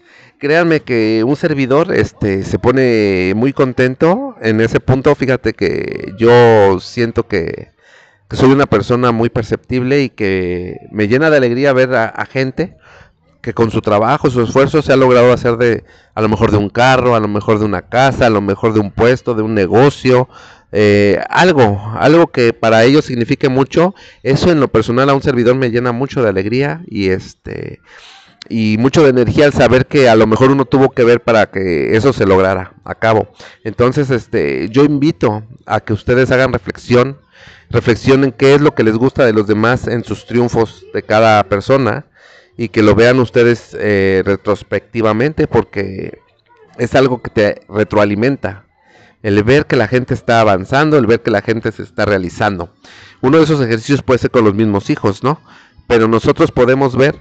créanme 0.41 0.79
que 0.79 1.23
un 1.23 1.35
servidor 1.35 1.93
este 1.93 2.43
se 2.43 2.57
pone 2.57 3.33
muy 3.35 3.53
contento 3.53 4.35
en 4.41 4.59
ese 4.59 4.79
punto. 4.79 5.13
Fíjate 5.13 5.53
que 5.53 6.13
yo 6.17 6.79
siento 6.79 7.27
que, 7.27 7.69
soy 8.31 8.51
una 8.51 8.65
persona 8.65 9.11
muy 9.11 9.29
perceptible 9.29 10.01
y 10.01 10.09
que 10.09 10.77
me 10.91 11.07
llena 11.07 11.29
de 11.29 11.37
alegría 11.37 11.73
ver 11.73 11.93
a, 11.93 12.25
gente 12.25 12.75
que 13.41 13.53
con 13.53 13.69
su 13.69 13.81
trabajo, 13.81 14.31
su 14.31 14.41
esfuerzo 14.41 14.81
se 14.81 14.93
ha 14.93 14.95
logrado 14.95 15.31
hacer 15.31 15.57
de 15.57 15.83
a 16.15 16.21
lo 16.21 16.29
mejor 16.29 16.49
de 16.51 16.57
un 16.57 16.69
carro, 16.69 17.13
a 17.15 17.19
lo 17.19 17.27
mejor 17.27 17.59
de 17.59 17.65
una 17.65 17.83
casa, 17.83 18.25
a 18.27 18.29
lo 18.29 18.41
mejor 18.41 18.73
de 18.73 18.79
un 18.79 18.91
puesto, 18.91 19.35
de 19.35 19.43
un 19.43 19.53
negocio, 19.53 20.27
eh, 20.71 21.21
algo, 21.29 21.93
algo 21.97 22.27
que 22.27 22.53
para 22.53 22.83
ellos 22.83 23.05
signifique 23.05 23.49
mucho. 23.49 23.93
Eso 24.23 24.51
en 24.51 24.59
lo 24.59 24.67
personal 24.69 25.09
a 25.09 25.13
un 25.13 25.21
servidor 25.21 25.55
me 25.55 25.69
llena 25.71 25.91
mucho 25.91 26.21
de 26.23 26.29
alegría 26.29 26.81
y 26.87 27.09
este 27.09 27.79
y 28.49 28.77
mucho 28.79 29.03
de 29.03 29.11
energía 29.11 29.45
al 29.45 29.53
saber 29.53 29.85
que 29.85 30.09
a 30.09 30.15
lo 30.15 30.27
mejor 30.27 30.51
uno 30.51 30.65
tuvo 30.65 30.89
que 30.89 31.03
ver 31.03 31.21
para 31.21 31.51
que 31.51 31.95
eso 31.95 32.11
se 32.11 32.25
lograra 32.25 32.73
a 32.83 32.95
cabo. 32.95 33.29
Entonces, 33.63 34.09
este, 34.09 34.67
yo 34.69 34.83
invito 34.83 35.43
a 35.65 35.79
que 35.79 35.93
ustedes 35.93 36.31
hagan 36.31 36.51
reflexión, 36.51 37.19
reflexionen 37.69 38.31
qué 38.31 38.55
es 38.55 38.61
lo 38.61 38.73
que 38.75 38.83
les 38.83 38.97
gusta 38.97 39.25
de 39.25 39.33
los 39.33 39.47
demás 39.47 39.87
en 39.87 40.03
sus 40.03 40.25
triunfos 40.25 40.85
de 40.93 41.03
cada 41.03 41.43
persona 41.45 42.05
y 42.57 42.69
que 42.69 42.81
lo 42.81 42.95
vean 42.95 43.19
ustedes 43.19 43.75
eh, 43.79 44.23
retrospectivamente 44.25 45.47
porque 45.47 46.19
es 46.77 46.95
algo 46.95 47.21
que 47.21 47.29
te 47.29 47.61
retroalimenta. 47.69 48.65
El 49.23 49.43
ver 49.43 49.65
que 49.65 49.75
la 49.75 49.87
gente 49.87 50.13
está 50.13 50.41
avanzando, 50.41 50.97
el 50.97 51.05
ver 51.05 51.21
que 51.21 51.31
la 51.31 51.41
gente 51.41 51.71
se 51.71 51.83
está 51.83 52.05
realizando. 52.05 52.73
Uno 53.21 53.37
de 53.37 53.43
esos 53.43 53.61
ejercicios 53.61 54.01
puede 54.01 54.19
ser 54.19 54.31
con 54.31 54.45
los 54.45 54.55
mismos 54.55 54.89
hijos, 54.89 55.23
¿no? 55.23 55.39
Pero 55.87 56.07
nosotros 56.07 56.51
podemos 56.51 56.95
ver 56.95 57.19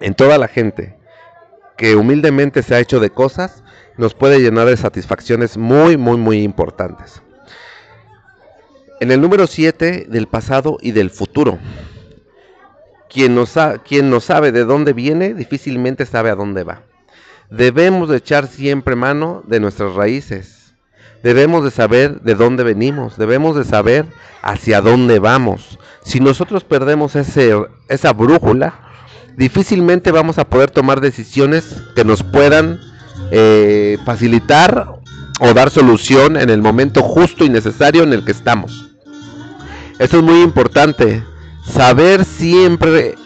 en 0.00 0.14
toda 0.14 0.38
la 0.38 0.48
gente 0.48 0.96
que 1.76 1.96
humildemente 1.96 2.62
se 2.62 2.74
ha 2.74 2.80
hecho 2.80 3.00
de 3.00 3.10
cosas, 3.10 3.62
nos 3.96 4.14
puede 4.14 4.40
llenar 4.40 4.66
de 4.66 4.76
satisfacciones 4.76 5.56
muy, 5.56 5.96
muy, 5.96 6.16
muy 6.16 6.42
importantes. 6.42 7.22
En 9.00 9.12
el 9.12 9.20
número 9.20 9.46
7, 9.46 10.06
del 10.08 10.26
pasado 10.26 10.78
y 10.80 10.90
del 10.90 11.10
futuro. 11.10 11.58
Quien 13.08 13.34
no, 13.34 13.46
sabe 14.20 14.52
de 14.52 14.64
dónde 14.64 14.92
viene, 14.92 15.34
difícilmente 15.34 16.04
sabe 16.04 16.30
a 16.30 16.34
dónde 16.34 16.64
va. 16.64 16.82
Debemos 17.48 18.08
de 18.08 18.18
echar 18.18 18.48
siempre 18.48 18.96
mano 18.96 19.42
de 19.46 19.60
nuestras 19.60 19.94
raíces. 19.94 20.57
Debemos 21.22 21.64
de 21.64 21.70
saber 21.70 22.20
de 22.20 22.34
dónde 22.34 22.62
venimos. 22.64 23.16
Debemos 23.16 23.56
de 23.56 23.64
saber 23.64 24.06
hacia 24.42 24.80
dónde 24.80 25.18
vamos. 25.18 25.78
Si 26.04 26.20
nosotros 26.20 26.64
perdemos 26.64 27.16
ese, 27.16 27.54
esa 27.88 28.12
brújula, 28.12 28.74
difícilmente 29.36 30.10
vamos 30.10 30.38
a 30.38 30.48
poder 30.48 30.70
tomar 30.70 31.00
decisiones 31.00 31.76
que 31.94 32.04
nos 32.04 32.22
puedan 32.22 32.80
eh, 33.30 33.98
facilitar 34.04 34.98
o 35.40 35.54
dar 35.54 35.70
solución 35.70 36.36
en 36.36 36.50
el 36.50 36.62
momento 36.62 37.02
justo 37.02 37.44
y 37.44 37.48
necesario 37.48 38.02
en 38.02 38.12
el 38.12 38.24
que 38.24 38.32
estamos. 38.32 38.90
Esto 39.98 40.18
es 40.18 40.22
muy 40.22 40.42
importante, 40.42 41.24
saber 41.64 42.24
siempre 42.24 43.16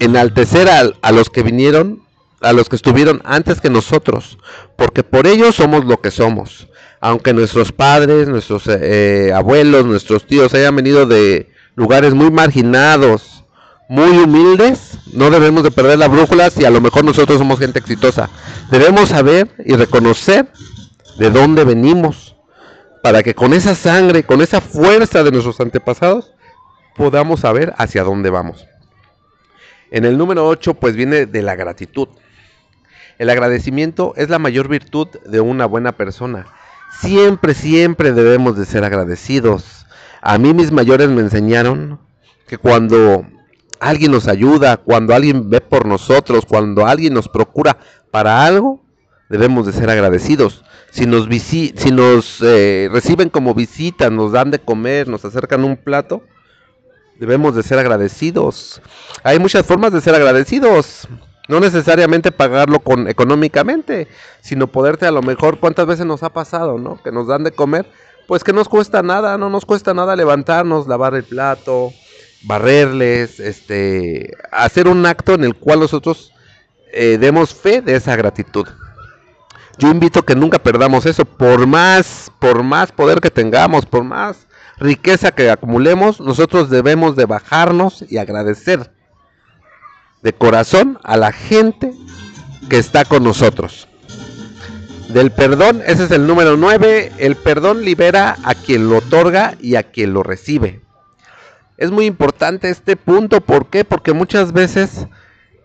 enaltecer 0.00 0.68
a, 0.68 0.90
a 1.00 1.12
los 1.12 1.30
que 1.30 1.42
vinieron, 1.42 2.02
a 2.40 2.52
los 2.52 2.68
que 2.68 2.76
estuvieron 2.76 3.20
antes 3.24 3.60
que 3.60 3.70
nosotros, 3.70 4.38
porque 4.76 5.04
por 5.04 5.26
ellos 5.26 5.54
somos 5.54 5.84
lo 5.84 6.00
que 6.00 6.10
somos. 6.10 6.66
Aunque 7.04 7.32
nuestros 7.32 7.72
padres, 7.72 8.28
nuestros 8.28 8.62
eh, 8.68 9.32
abuelos, 9.34 9.84
nuestros 9.84 10.24
tíos 10.24 10.54
hayan 10.54 10.76
venido 10.76 11.04
de 11.04 11.50
lugares 11.74 12.14
muy 12.14 12.30
marginados, 12.30 13.44
muy 13.88 14.16
humildes, 14.18 14.98
no 15.12 15.28
debemos 15.28 15.64
de 15.64 15.72
perder 15.72 15.98
la 15.98 16.06
brújula 16.06 16.48
si 16.50 16.64
a 16.64 16.70
lo 16.70 16.80
mejor 16.80 17.04
nosotros 17.04 17.38
somos 17.38 17.58
gente 17.58 17.80
exitosa. 17.80 18.30
Debemos 18.70 19.08
saber 19.08 19.48
y 19.66 19.74
reconocer 19.74 20.46
de 21.18 21.30
dónde 21.30 21.64
venimos, 21.64 22.36
para 23.02 23.24
que 23.24 23.34
con 23.34 23.52
esa 23.52 23.74
sangre, 23.74 24.22
con 24.22 24.40
esa 24.40 24.60
fuerza 24.60 25.24
de 25.24 25.32
nuestros 25.32 25.58
antepasados, 25.58 26.32
podamos 26.94 27.40
saber 27.40 27.74
hacia 27.78 28.04
dónde 28.04 28.30
vamos. 28.30 28.68
En 29.90 30.04
el 30.04 30.16
número 30.16 30.46
8, 30.46 30.74
pues 30.74 30.94
viene 30.94 31.26
de 31.26 31.42
la 31.42 31.56
gratitud. 31.56 32.06
El 33.18 33.28
agradecimiento 33.28 34.14
es 34.16 34.30
la 34.30 34.38
mayor 34.38 34.68
virtud 34.68 35.08
de 35.26 35.40
una 35.40 35.66
buena 35.66 35.90
persona. 35.90 36.46
Siempre, 37.00 37.54
siempre 37.54 38.12
debemos 38.12 38.56
de 38.56 38.64
ser 38.64 38.84
agradecidos. 38.84 39.86
A 40.20 40.38
mí 40.38 40.54
mis 40.54 40.70
mayores 40.70 41.08
me 41.08 41.20
enseñaron 41.20 41.98
que 42.46 42.58
cuando 42.58 43.26
alguien 43.80 44.12
nos 44.12 44.28
ayuda, 44.28 44.76
cuando 44.76 45.14
alguien 45.14 45.50
ve 45.50 45.60
por 45.60 45.86
nosotros, 45.86 46.46
cuando 46.46 46.86
alguien 46.86 47.14
nos 47.14 47.28
procura 47.28 47.76
para 48.10 48.44
algo, 48.44 48.80
debemos 49.28 49.66
de 49.66 49.72
ser 49.72 49.90
agradecidos. 49.90 50.62
Si 50.90 51.06
nos, 51.06 51.26
si 51.26 51.90
nos 51.90 52.38
eh, 52.42 52.88
reciben 52.92 53.30
como 53.30 53.54
visita, 53.54 54.10
nos 54.10 54.32
dan 54.32 54.50
de 54.50 54.58
comer, 54.58 55.08
nos 55.08 55.24
acercan 55.24 55.64
un 55.64 55.76
plato, 55.76 56.22
debemos 57.18 57.56
de 57.56 57.62
ser 57.62 57.78
agradecidos. 57.78 58.82
Hay 59.24 59.38
muchas 59.38 59.64
formas 59.64 59.92
de 59.92 60.00
ser 60.00 60.14
agradecidos. 60.14 61.08
No 61.52 61.60
necesariamente 61.60 62.32
pagarlo 62.32 62.80
con 62.80 63.08
económicamente, 63.08 64.08
sino 64.40 64.68
poderte 64.68 65.04
a 65.04 65.10
lo 65.10 65.20
mejor, 65.20 65.60
¿cuántas 65.60 65.84
veces 65.84 66.06
nos 66.06 66.22
ha 66.22 66.30
pasado, 66.30 66.78
no? 66.78 66.98
Que 67.02 67.12
nos 67.12 67.26
dan 67.26 67.44
de 67.44 67.52
comer, 67.52 67.84
pues 68.26 68.42
que 68.42 68.54
nos 68.54 68.70
cuesta 68.70 69.02
nada, 69.02 69.36
no 69.36 69.50
nos 69.50 69.66
cuesta 69.66 69.92
nada 69.92 70.16
levantarnos, 70.16 70.88
lavar 70.88 71.14
el 71.14 71.24
plato, 71.24 71.92
barrerles, 72.44 73.38
este, 73.38 74.34
hacer 74.50 74.88
un 74.88 75.04
acto 75.04 75.34
en 75.34 75.44
el 75.44 75.54
cual 75.54 75.80
nosotros 75.80 76.32
eh, 76.90 77.18
demos 77.20 77.52
fe 77.52 77.82
de 77.82 77.96
esa 77.96 78.16
gratitud. 78.16 78.66
Yo 79.76 79.90
invito 79.90 80.22
que 80.22 80.34
nunca 80.34 80.58
perdamos 80.58 81.04
eso, 81.04 81.26
por 81.26 81.66
más, 81.66 82.32
por 82.38 82.62
más 82.62 82.92
poder 82.92 83.20
que 83.20 83.30
tengamos, 83.30 83.84
por 83.84 84.04
más 84.04 84.46
riqueza 84.78 85.32
que 85.32 85.50
acumulemos, 85.50 86.18
nosotros 86.18 86.70
debemos 86.70 87.14
de 87.14 87.26
bajarnos 87.26 88.06
y 88.08 88.16
agradecer 88.16 88.90
de 90.22 90.32
corazón 90.32 90.98
a 91.02 91.16
la 91.16 91.32
gente 91.32 91.92
que 92.68 92.78
está 92.78 93.04
con 93.04 93.24
nosotros. 93.24 93.88
Del 95.08 95.30
perdón, 95.30 95.82
ese 95.86 96.04
es 96.04 96.10
el 96.10 96.26
número 96.26 96.56
9, 96.56 97.12
el 97.18 97.36
perdón 97.36 97.84
libera 97.84 98.36
a 98.44 98.54
quien 98.54 98.88
lo 98.88 98.98
otorga 98.98 99.56
y 99.60 99.74
a 99.74 99.82
quien 99.82 100.14
lo 100.14 100.22
recibe 100.22 100.82
es 101.82 101.90
muy 101.90 102.06
importante 102.06 102.70
este 102.70 102.96
punto. 102.96 103.40
¿Por 103.40 103.66
qué? 103.66 103.84
Porque 103.84 104.12
muchas 104.12 104.52
veces 104.52 105.06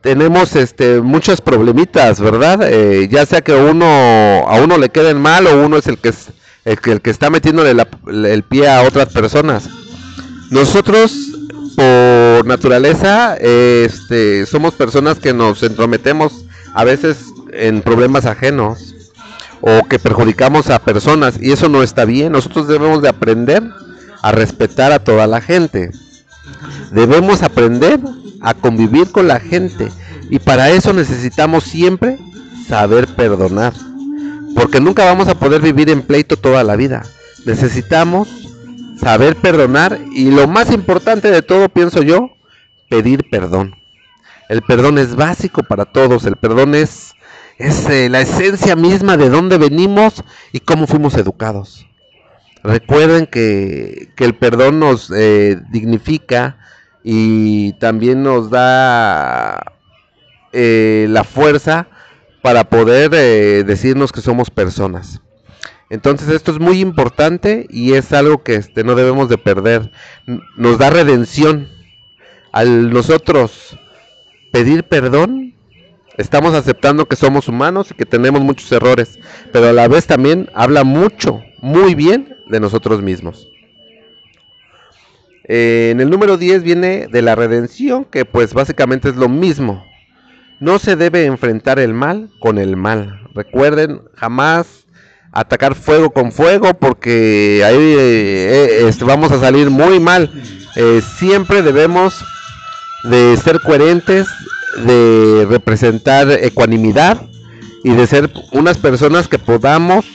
tenemos 0.01 0.55
este 0.55 0.99
muchos 1.01 1.41
problemitas, 1.41 2.19
¿verdad? 2.19 2.61
Eh, 2.63 3.07
ya 3.07 3.23
sea 3.27 3.41
que 3.41 3.53
uno 3.53 3.85
a 3.85 4.59
uno 4.59 4.79
le 4.79 4.89
queden 4.89 5.21
mal 5.21 5.45
o 5.45 5.63
uno 5.63 5.77
es 5.77 5.85
el 5.85 5.99
que 5.99 6.09
es 6.09 6.29
el 6.65 6.79
que, 6.79 6.91
el 6.93 7.01
que 7.01 7.11
está 7.11 7.29
metiéndole 7.29 7.71
el 7.71 8.43
pie 8.43 8.67
a 8.67 8.81
otras 8.81 9.09
personas. 9.13 9.69
Nosotros 10.49 11.26
por 11.77 12.45
naturaleza 12.45 13.37
este 13.37 14.45
somos 14.45 14.73
personas 14.73 15.19
que 15.19 15.33
nos 15.33 15.63
entrometemos 15.63 16.43
a 16.73 16.83
veces 16.83 17.17
en 17.53 17.81
problemas 17.81 18.25
ajenos 18.25 18.95
o 19.61 19.87
que 19.87 19.99
perjudicamos 19.99 20.69
a 20.69 20.79
personas 20.79 21.35
y 21.39 21.51
eso 21.51 21.69
no 21.69 21.83
está 21.83 22.03
bien. 22.05 22.33
Nosotros 22.33 22.67
debemos 22.67 23.01
de 23.01 23.09
aprender 23.09 23.63
a 24.21 24.31
respetar 24.31 24.91
a 24.91 24.99
toda 24.99 25.27
la 25.27 25.39
gente 25.39 25.91
Debemos 26.91 27.43
aprender 27.43 27.99
a 28.41 28.53
convivir 28.53 29.11
con 29.11 29.27
la 29.27 29.39
gente 29.39 29.91
y 30.29 30.39
para 30.39 30.69
eso 30.71 30.93
necesitamos 30.93 31.63
siempre 31.63 32.17
saber 32.67 33.07
perdonar. 33.07 33.73
Porque 34.55 34.79
nunca 34.79 35.05
vamos 35.05 35.27
a 35.27 35.35
poder 35.35 35.61
vivir 35.61 35.89
en 35.89 36.01
pleito 36.01 36.37
toda 36.37 36.63
la 36.63 36.75
vida. 36.75 37.03
Necesitamos 37.45 38.27
saber 38.99 39.35
perdonar 39.35 39.99
y 40.11 40.31
lo 40.31 40.47
más 40.47 40.71
importante 40.71 41.31
de 41.31 41.41
todo, 41.41 41.69
pienso 41.69 42.01
yo, 42.01 42.31
pedir 42.89 43.29
perdón. 43.29 43.75
El 44.49 44.61
perdón 44.61 44.97
es 44.97 45.15
básico 45.15 45.63
para 45.63 45.85
todos, 45.85 46.25
el 46.25 46.37
perdón 46.37 46.75
es, 46.75 47.13
es 47.57 47.87
eh, 47.89 48.09
la 48.09 48.21
esencia 48.21 48.75
misma 48.75 49.17
de 49.17 49.29
dónde 49.29 49.57
venimos 49.57 50.23
y 50.51 50.59
cómo 50.59 50.87
fuimos 50.87 51.15
educados. 51.15 51.85
Recuerden 52.63 53.27
que, 53.27 54.09
el 54.17 54.35
perdón 54.35 54.79
nos 54.79 55.11
eh, 55.15 55.57
dignifica 55.69 56.57
y 57.03 57.73
también 57.73 58.23
nos 58.23 58.49
da 58.49 59.73
eh, 60.53 61.07
la 61.09 61.23
fuerza 61.23 61.87
para 62.41 62.69
poder 62.69 63.09
decirnos 63.65 64.11
que 64.11 64.21
somos 64.21 64.49
personas. 64.49 65.21
Entonces 65.89 66.29
esto 66.29 66.51
es 66.51 66.59
muy 66.59 66.79
importante 66.81 67.65
y 67.69 67.93
es 67.93 68.11
algo 68.11 68.43
que 68.43 68.55
este, 68.55 68.83
no 68.83 68.95
debemos 68.95 69.29
de 69.29 69.37
perder. 69.37 69.91
Nos 70.55 70.77
da 70.77 70.89
redención. 70.89 71.69
Al 72.51 72.91
nosotros 72.91 73.77
pedir 74.51 74.83
perdón, 74.83 75.53
estamos 76.17 76.53
aceptando 76.53 77.05
que 77.05 77.15
somos 77.15 77.47
humanos 77.47 77.91
y 77.91 77.93
que 77.93 78.05
tenemos 78.05 78.41
muchos 78.41 78.71
errores, 78.71 79.19
pero 79.51 79.67
a 79.67 79.73
la 79.73 79.87
vez 79.87 80.07
también 80.07 80.49
habla 80.55 80.83
mucho, 80.83 81.41
muy 81.59 81.93
bien 81.93 82.35
de 82.47 82.59
nosotros 82.59 83.01
mismos. 83.01 83.47
Eh, 85.43 85.89
en 85.91 86.01
el 86.01 86.09
número 86.09 86.37
10 86.37 86.63
viene 86.63 87.07
de 87.07 87.21
la 87.21 87.35
redención, 87.35 88.05
que 88.05 88.25
pues 88.25 88.53
básicamente 88.53 89.09
es 89.09 89.15
lo 89.15 89.29
mismo. 89.29 89.85
No 90.59 90.79
se 90.79 90.95
debe 90.95 91.25
enfrentar 91.25 91.79
el 91.79 91.93
mal 91.93 92.31
con 92.39 92.57
el 92.57 92.75
mal. 92.75 93.21
Recuerden, 93.33 94.01
jamás 94.15 94.86
atacar 95.31 95.75
fuego 95.75 96.11
con 96.11 96.31
fuego 96.31 96.73
porque 96.73 97.63
ahí 97.65 97.75
eh, 97.75 97.99
eh, 97.99 98.85
este, 98.87 99.03
vamos 99.03 99.31
a 99.31 99.39
salir 99.39 99.69
muy 99.69 99.99
mal. 99.99 100.31
siempre 101.17 101.61
debemos 101.61 102.23
de 103.03 103.37
ser 103.37 103.61
coherentes, 103.61 104.27
de 104.85 105.45
representar 105.49 106.29
ecuanimidad 106.29 107.21
y 107.83 107.93
de 107.93 108.07
ser 108.07 108.29
unas 108.51 108.77
personas 108.77 109.27
que 109.27 109.39
podamos 109.39 110.05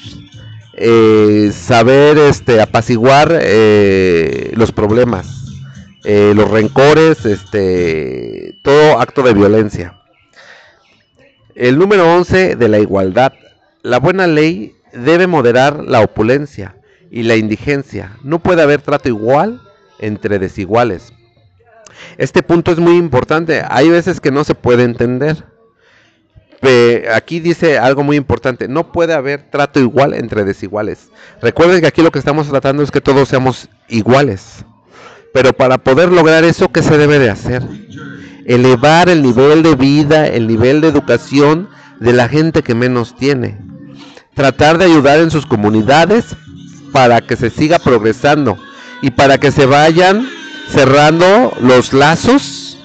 eh, 0.74 1.50
saber 1.54 2.18
este, 2.18 2.60
apaciguar 2.60 3.38
eh, 3.40 4.52
los 4.54 4.72
problemas, 4.72 5.54
eh, 6.04 6.32
los 6.34 6.50
rencores, 6.50 7.24
este, 7.24 8.58
todo 8.62 9.00
acto 9.00 9.22
de 9.22 9.34
violencia. 9.34 9.98
El 11.54 11.78
número 11.78 12.12
11 12.14 12.56
de 12.56 12.68
la 12.68 12.78
igualdad. 12.78 13.32
La 13.82 13.98
buena 13.98 14.26
ley 14.26 14.74
debe 14.92 15.26
moderar 15.26 15.82
la 15.84 16.00
opulencia 16.00 16.76
y 17.10 17.22
la 17.24 17.36
indigencia. 17.36 18.16
No 18.22 18.38
puede 18.38 18.62
haber 18.62 18.80
trato 18.80 19.08
igual 19.08 19.60
entre 19.98 20.38
desiguales. 20.38 21.12
Este 22.18 22.42
punto 22.42 22.72
es 22.72 22.78
muy 22.78 22.96
importante. 22.96 23.62
Hay 23.68 23.88
veces 23.90 24.20
que 24.20 24.30
no 24.30 24.44
se 24.44 24.54
puede 24.54 24.84
entender. 24.84 25.44
aquí 27.14 27.40
dice 27.40 27.78
algo 27.78 28.02
muy 28.02 28.16
importante. 28.16 28.68
No 28.68 28.92
puede 28.92 29.14
haber 29.14 29.50
trato 29.50 29.80
igual 29.80 30.14
entre 30.14 30.44
desiguales. 30.44 31.08
Recuerden 31.40 31.80
que 31.80 31.86
aquí 31.86 32.02
lo 32.02 32.10
que 32.10 32.18
estamos 32.18 32.48
tratando 32.48 32.82
es 32.82 32.90
que 32.90 33.00
todos 33.00 33.28
seamos 33.28 33.68
iguales. 33.88 34.64
Pero 35.32 35.52
para 35.52 35.78
poder 35.78 36.10
lograr 36.10 36.44
eso, 36.44 36.70
¿qué 36.70 36.82
se 36.82 36.98
debe 36.98 37.18
de 37.18 37.30
hacer? 37.30 37.62
Elevar 38.44 39.08
el 39.08 39.22
nivel 39.22 39.62
de 39.62 39.74
vida, 39.74 40.26
el 40.26 40.46
nivel 40.46 40.80
de 40.80 40.88
educación 40.88 41.68
de 42.00 42.12
la 42.12 42.28
gente 42.28 42.62
que 42.62 42.74
menos 42.74 43.16
tiene. 43.16 43.58
Tratar 44.34 44.78
de 44.78 44.86
ayudar 44.86 45.20
en 45.20 45.30
sus 45.30 45.46
comunidades 45.46 46.36
para 46.92 47.20
que 47.20 47.36
se 47.36 47.50
siga 47.50 47.78
progresando 47.78 48.56
y 49.02 49.10
para 49.10 49.38
que 49.38 49.50
se 49.50 49.66
vayan 49.66 50.28
cerrando 50.68 51.52
los 51.60 51.92
lazos, 51.92 52.78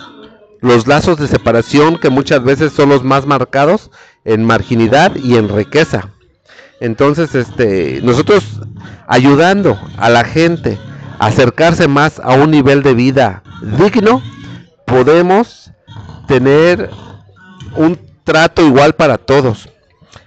los 0.61 0.87
lazos 0.87 1.17
de 1.17 1.27
separación 1.27 1.97
que 1.97 2.09
muchas 2.09 2.43
veces 2.43 2.73
son 2.73 2.89
los 2.89 3.03
más 3.03 3.25
marcados 3.25 3.91
en 4.25 4.43
marginidad 4.43 5.15
y 5.15 5.37
en 5.37 5.47
riqueza. 5.47 6.09
Entonces, 6.79 7.33
este, 7.33 8.01
nosotros 8.03 8.43
ayudando 9.07 9.79
a 9.97 10.09
la 10.09 10.23
gente 10.23 10.77
a 11.17 11.27
acercarse 11.27 11.87
más 11.87 12.19
a 12.19 12.33
un 12.33 12.51
nivel 12.51 12.83
de 12.83 12.93
vida 12.93 13.41
digno, 13.61 14.21
podemos 14.85 15.71
tener 16.27 16.89
un 17.75 17.99
trato 18.23 18.65
igual 18.65 18.93
para 18.93 19.17
todos. 19.17 19.69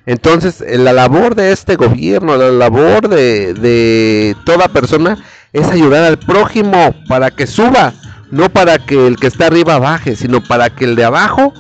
Entonces, 0.07 0.64
la 0.66 0.92
labor 0.92 1.35
de 1.35 1.53
este 1.53 1.76
gobierno, 1.76 2.37
la 2.37 2.50
labor 2.50 3.09
de, 3.09 3.55
de 3.55 4.37
toda 4.44 4.68
persona 4.68 5.18
es 5.53 5.66
ayudar 5.68 6.05
al 6.05 6.18
prójimo 6.18 6.94
para 7.09 7.31
que 7.31 7.46
suba, 7.46 7.92
no 8.31 8.48
para 8.48 8.79
que 8.79 9.07
el 9.07 9.16
que 9.16 9.26
está 9.26 9.46
arriba 9.46 9.79
baje, 9.79 10.16
sino 10.16 10.42
para 10.42 10.70
que 10.70 10.85
el 10.85 10.96
de 10.96 11.05
abajo 11.05 11.53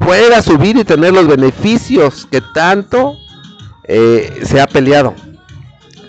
pueda 0.00 0.42
subir 0.42 0.76
y 0.76 0.84
tener 0.84 1.12
los 1.12 1.26
beneficios 1.26 2.26
que 2.30 2.40
tanto 2.54 3.16
eh, 3.84 4.42
se 4.44 4.60
ha 4.60 4.66
peleado. 4.66 5.14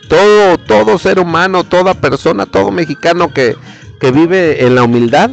Todo, 0.07 0.57
todo 0.57 0.99
ser 0.99 1.19
humano, 1.19 1.63
toda 1.63 1.93
persona, 1.93 2.45
todo 2.45 2.71
mexicano 2.71 3.33
que, 3.33 3.55
que 3.99 4.11
vive 4.11 4.65
en 4.65 4.75
la 4.75 4.83
humildad, 4.83 5.31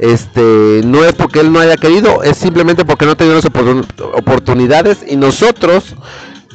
este, 0.00 0.80
no 0.82 1.04
es 1.04 1.12
porque 1.12 1.40
él 1.40 1.52
no 1.52 1.60
haya 1.60 1.76
querido, 1.76 2.22
es 2.22 2.38
simplemente 2.38 2.86
porque 2.86 3.04
no 3.04 3.12
ha 3.12 3.16
tenido 3.16 3.36
las 3.36 3.44
oportunidades 3.44 5.04
y 5.06 5.16
nosotros 5.16 5.94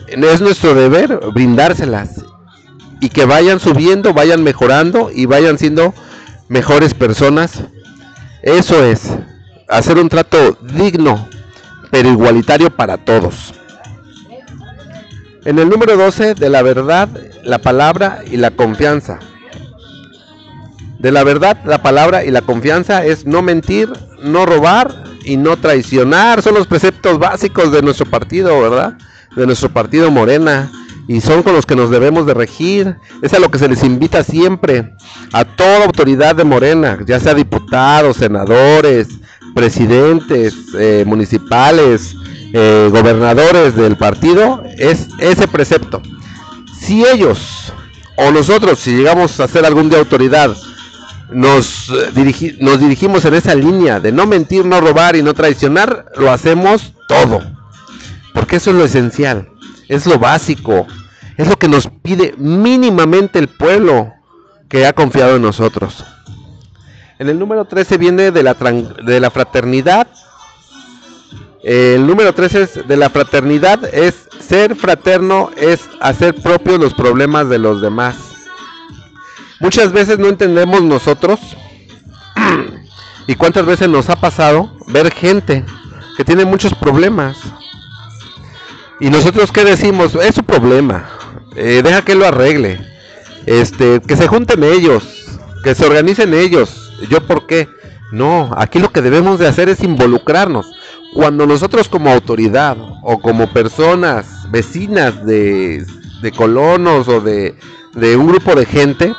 es 0.08 0.42
nuestro 0.42 0.74
deber 0.74 1.20
brindárselas 1.32 2.26
y 3.00 3.10
que 3.10 3.26
vayan 3.26 3.60
subiendo, 3.60 4.16
vayan 4.16 4.44
mejorando 4.44 5.12
y 5.14 5.28
vayan 5.28 5.60
siendo 5.60 5.94
mejores 6.48 6.96
personas. 6.96 7.62
Eso 8.42 8.84
es, 8.84 9.12
hacer 9.68 10.00
un 10.00 10.10
trato 10.10 10.58
digno, 10.74 11.30
pero 11.92 12.10
igualitario 12.10 12.72
para 12.72 12.98
todos. 12.98 13.54
En 15.46 15.60
el 15.60 15.70
número 15.70 15.96
12, 15.96 16.34
de 16.34 16.50
la 16.50 16.64
verdad, 16.64 17.10
la 17.44 17.60
palabra 17.60 18.24
y 18.26 18.38
la 18.38 18.50
confianza. 18.50 19.20
De 21.06 21.12
la 21.12 21.24
verdad, 21.24 21.60
la 21.66 21.84
palabra 21.84 22.26
y 22.26 22.32
la 22.32 22.42
confianza 22.42 23.06
es 23.06 23.28
no 23.28 23.44
mentir, 23.44 23.94
no 24.24 24.48
robar 24.48 25.04
y 25.24 25.38
no 25.38 25.56
traicionar. 25.56 26.42
Son 26.42 26.56
los 26.56 26.66
preceptos 26.66 27.20
básicos 27.20 27.72
de 27.72 27.84
nuestro 27.84 28.08
partido, 28.08 28.60
¿verdad? 28.60 28.98
De 29.36 29.46
nuestro 29.46 29.70
partido 29.70 30.10
Morena 30.10 30.72
y 31.08 31.22
son 31.22 31.44
con 31.44 31.54
los 31.54 31.68
que 31.68 31.76
nos 31.76 31.92
debemos 31.92 32.26
de 32.26 32.34
regir. 32.34 32.96
Es 33.22 33.36
a 33.36 33.40
lo 33.40 33.52
que 33.52 33.60
se 33.60 33.68
les 33.68 33.84
invita 33.84 34.24
siempre 34.24 34.96
a 35.32 35.46
toda 35.46 35.86
autoridad 35.86 36.36
de 36.36 36.44
Morena, 36.44 36.98
ya 37.06 37.20
sea 37.20 37.36
diputados, 37.36 38.18
senadores, 38.18 39.08
presidentes 39.54 40.56
eh, 40.76 41.04
municipales, 41.06 42.16
eh, 42.52 42.90
gobernadores 42.92 43.76
del 43.76 43.96
partido, 43.96 44.64
es 44.80 45.10
ese 45.20 45.48
precepto. 45.48 46.02
Si 46.80 47.06
ellos 47.06 47.72
o 48.16 48.32
nosotros, 48.32 48.80
si 48.80 48.98
llegamos 48.98 49.40
a 49.40 49.48
ser 49.48 49.68
algún 49.68 49.92
día 49.92 50.00
autoridad, 50.00 50.58
nos, 51.32 51.90
eh, 51.90 52.58
nos 52.60 52.80
dirigimos 52.80 53.26
en 53.26 53.34
esa 53.34 53.56
línea 53.56 54.00
de 54.00 54.12
no 54.12 54.26
mentir, 54.26 54.66
no 54.66 54.82
robar 54.82 55.16
y 55.16 55.24
no 55.24 55.34
traicionar, 55.34 56.12
lo 56.18 56.32
hacemos 56.32 56.94
todo. 57.08 57.42
Porque 58.34 58.58
eso 58.58 58.72
es 58.72 58.76
lo 58.78 58.86
esencial 58.86 59.50
es 59.88 60.06
lo 60.06 60.20
básico, 60.20 60.88
es 61.38 61.48
lo 61.48 61.58
que 61.58 61.68
nos 61.68 61.90
pide 62.02 62.34
mínimamente 62.38 63.40
el 63.40 63.48
pueblo 63.48 64.14
que 64.70 64.86
ha 64.86 64.94
confiado 64.94 65.36
en 65.36 65.42
nosotros. 65.42 66.04
En 67.20 67.30
el 67.30 67.40
número 67.40 67.66
13 67.66 67.98
viene 67.98 68.32
de 68.32 68.44
la, 68.44 68.54
de 68.54 69.20
la 69.20 69.32
fraternidad. 69.32 70.08
El 71.64 72.06
número 72.06 72.34
13 72.34 72.62
es 72.62 72.88
de 72.88 72.98
la 72.98 73.10
fraternidad 73.10 73.84
es 73.94 74.28
ser 74.40 74.76
fraterno, 74.76 75.50
es 75.56 75.82
hacer 76.00 76.36
propios 76.36 76.80
los 76.80 76.94
problemas 76.94 77.50
de 77.50 77.58
los 77.58 77.82
demás. 77.82 78.35
Muchas 79.60 79.92
veces 79.94 80.20
no 80.20 80.28
entendemos 80.28 80.82
nosotros 80.84 81.40
y 83.28 83.36
cuántas 83.36 83.66
veces 83.66 83.88
nos 83.88 84.10
ha 84.10 84.16
pasado 84.18 84.70
ver 84.88 85.12
gente 85.14 85.64
que 86.18 86.26
tiene 86.26 86.46
muchos 86.46 86.74
problemas. 86.74 87.38
Y 89.00 89.10
nosotros 89.10 89.52
qué 89.52 89.64
decimos, 89.64 90.16
es 90.16 90.36
su 90.36 90.44
problema, 90.44 91.10
eh, 91.56 91.82
deja 91.84 92.04
que 92.04 92.16
lo 92.16 92.26
arregle, 92.26 92.80
este, 93.46 94.02
que 94.02 94.16
se 94.16 94.28
junten 94.28 94.64
ellos, 94.64 95.04
que 95.64 95.76
se 95.76 95.86
organicen 95.86 96.34
ellos, 96.34 96.94
yo 97.10 97.26
por 97.26 97.48
qué. 97.48 97.68
No, 98.12 98.52
aquí 98.56 98.80
lo 98.80 98.92
que 98.92 99.02
debemos 99.02 99.40
de 99.40 99.48
hacer 99.48 99.68
es 99.68 99.84
involucrarnos. 99.84 100.72
Cuando 101.14 101.46
nosotros 101.46 101.90
como 101.90 102.12
autoridad 102.12 102.78
o 103.04 103.20
como 103.20 103.52
personas 103.52 104.50
vecinas 104.52 105.26
de, 105.26 105.86
de 106.22 106.32
colonos 106.32 107.08
o 107.08 107.20
de, 107.20 107.56
de 107.94 108.16
un 108.16 108.28
grupo 108.28 108.54
de 108.56 108.66
gente 108.66 109.14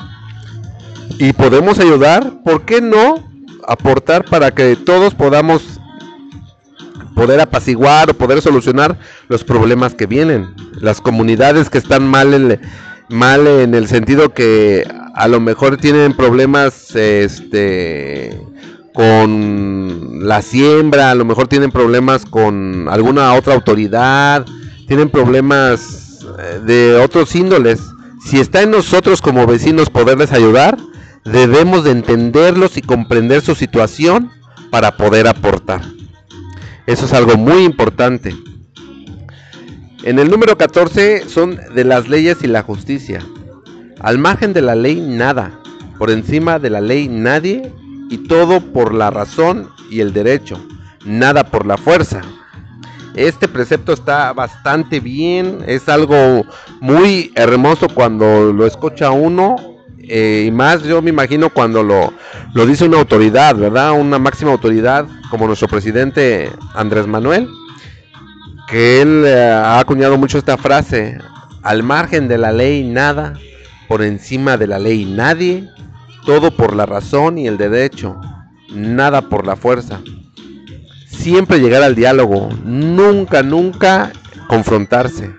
y 1.18 1.32
podemos 1.32 1.78
ayudar, 1.78 2.42
¿por 2.44 2.64
qué 2.64 2.80
no 2.80 3.24
aportar 3.66 4.24
para 4.24 4.52
que 4.52 4.76
todos 4.76 5.14
podamos 5.14 5.80
poder 7.14 7.40
apaciguar 7.40 8.10
o 8.10 8.14
poder 8.14 8.42
solucionar 8.42 8.98
los 9.28 9.42
problemas 9.42 9.94
que 9.94 10.06
vienen. 10.06 10.54
Las 10.80 11.00
comunidades 11.00 11.70
que 11.70 11.78
están 11.78 12.06
mal 12.06 12.34
en, 12.34 12.60
mal 13.08 13.46
en 13.46 13.74
el 13.74 13.88
sentido 13.88 14.34
que 14.34 14.86
a 15.14 15.26
lo 15.26 15.40
mejor 15.40 15.78
tienen 15.78 16.14
problemas 16.14 16.94
este 16.94 18.38
con 18.92 20.26
la 20.26 20.40
siembra, 20.42 21.10
a 21.10 21.14
lo 21.14 21.24
mejor 21.24 21.48
tienen 21.48 21.70
problemas 21.70 22.24
con 22.24 22.86
alguna 22.90 23.34
otra 23.34 23.54
autoridad, 23.54 24.46
tienen 24.86 25.10
problemas 25.10 26.20
eh, 26.38 26.60
de 26.64 26.94
otros 26.96 27.34
índoles. 27.34 27.80
Si 28.24 28.40
está 28.40 28.62
en 28.62 28.70
nosotros 28.70 29.20
como 29.20 29.46
vecinos 29.46 29.90
poderles 29.90 30.32
ayudar, 30.32 30.78
debemos 31.26 31.84
de 31.84 31.90
entenderlos 31.90 32.76
y 32.76 32.82
comprender 32.82 33.42
su 33.42 33.54
situación 33.54 34.30
para 34.70 34.96
poder 34.96 35.26
aportar. 35.26 35.82
Eso 36.86 37.06
es 37.06 37.12
algo 37.12 37.36
muy 37.36 37.64
importante. 37.64 38.34
En 40.04 40.18
el 40.18 40.30
número 40.30 40.56
14 40.56 41.28
son 41.28 41.58
de 41.74 41.84
las 41.84 42.08
leyes 42.08 42.38
y 42.42 42.46
la 42.46 42.62
justicia. 42.62 43.20
Al 44.00 44.18
margen 44.18 44.52
de 44.52 44.62
la 44.62 44.76
ley 44.76 45.00
nada, 45.00 45.58
por 45.98 46.10
encima 46.10 46.58
de 46.58 46.70
la 46.70 46.80
ley 46.80 47.08
nadie 47.08 47.72
y 48.08 48.18
todo 48.18 48.60
por 48.60 48.94
la 48.94 49.10
razón 49.10 49.68
y 49.90 50.00
el 50.00 50.12
derecho, 50.12 50.64
nada 51.04 51.44
por 51.44 51.66
la 51.66 51.76
fuerza. 51.76 52.22
Este 53.14 53.48
precepto 53.48 53.94
está 53.94 54.32
bastante 54.32 55.00
bien, 55.00 55.64
es 55.66 55.88
algo 55.88 56.44
muy 56.80 57.32
hermoso 57.34 57.88
cuando 57.88 58.52
lo 58.52 58.66
escucha 58.66 59.10
uno 59.10 59.75
eh, 60.08 60.44
y 60.46 60.50
más 60.50 60.82
yo 60.84 61.02
me 61.02 61.10
imagino 61.10 61.50
cuando 61.50 61.82
lo, 61.82 62.12
lo 62.54 62.66
dice 62.66 62.84
una 62.84 62.98
autoridad, 62.98 63.56
¿verdad? 63.56 63.92
Una 63.92 64.18
máxima 64.18 64.52
autoridad 64.52 65.06
como 65.30 65.46
nuestro 65.46 65.68
presidente 65.68 66.50
Andrés 66.74 67.06
Manuel, 67.06 67.48
que 68.68 69.02
él 69.02 69.24
eh, 69.26 69.50
ha 69.50 69.78
acuñado 69.78 70.16
mucho 70.16 70.38
esta 70.38 70.56
frase, 70.56 71.18
al 71.62 71.82
margen 71.82 72.28
de 72.28 72.38
la 72.38 72.52
ley 72.52 72.84
nada, 72.84 73.34
por 73.88 74.02
encima 74.02 74.56
de 74.56 74.66
la 74.66 74.78
ley 74.78 75.04
nadie, 75.04 75.68
todo 76.24 76.50
por 76.50 76.74
la 76.74 76.86
razón 76.86 77.38
y 77.38 77.46
el 77.46 77.56
derecho, 77.56 78.20
nada 78.72 79.22
por 79.22 79.46
la 79.46 79.56
fuerza. 79.56 80.00
Siempre 81.08 81.58
llegar 81.58 81.82
al 81.82 81.94
diálogo, 81.94 82.50
nunca, 82.64 83.42
nunca 83.42 84.12
confrontarse. 84.48 85.30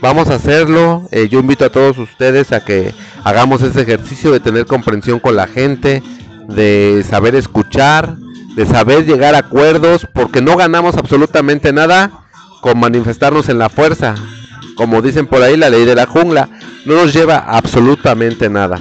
Vamos 0.00 0.28
a 0.28 0.34
hacerlo. 0.34 1.08
Eh, 1.10 1.28
yo 1.28 1.40
invito 1.40 1.64
a 1.64 1.70
todos 1.70 1.96
ustedes 1.98 2.52
a 2.52 2.64
que 2.64 2.94
hagamos 3.24 3.62
ese 3.62 3.80
ejercicio 3.82 4.30
de 4.30 4.40
tener 4.40 4.66
comprensión 4.66 5.20
con 5.20 5.36
la 5.36 5.46
gente, 5.46 6.02
de 6.48 7.04
saber 7.08 7.34
escuchar, 7.34 8.16
de 8.56 8.66
saber 8.66 9.06
llegar 9.06 9.34
a 9.34 9.38
acuerdos, 9.38 10.06
porque 10.12 10.42
no 10.42 10.56
ganamos 10.56 10.96
absolutamente 10.96 11.72
nada 11.72 12.10
con 12.60 12.78
manifestarnos 12.78 13.48
en 13.48 13.58
la 13.58 13.70
fuerza. 13.70 14.14
Como 14.74 15.00
dicen 15.00 15.26
por 15.26 15.42
ahí, 15.42 15.56
la 15.56 15.70
ley 15.70 15.86
de 15.86 15.94
la 15.94 16.06
jungla 16.06 16.50
no 16.84 16.94
nos 16.94 17.14
lleva 17.14 17.38
absolutamente 17.38 18.50
nada. 18.50 18.78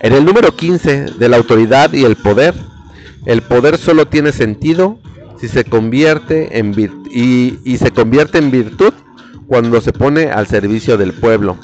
En 0.00 0.12
el 0.12 0.24
número 0.24 0.54
15 0.54 1.06
de 1.18 1.28
la 1.28 1.36
autoridad 1.36 1.92
y 1.92 2.04
el 2.04 2.16
poder, 2.16 2.54
el 3.26 3.42
poder 3.42 3.78
solo 3.78 4.06
tiene 4.06 4.32
sentido 4.32 4.98
si 5.40 5.48
se 5.48 5.64
convierte 5.64 6.58
en 6.58 6.72
y, 7.10 7.58
y 7.64 7.78
se 7.78 7.90
convierte 7.90 8.38
en 8.38 8.52
virtud 8.52 8.92
cuando 9.52 9.82
se 9.82 9.92
pone 9.92 10.30
al 10.30 10.46
servicio 10.46 10.96
del 10.96 11.12
pueblo. 11.12 11.58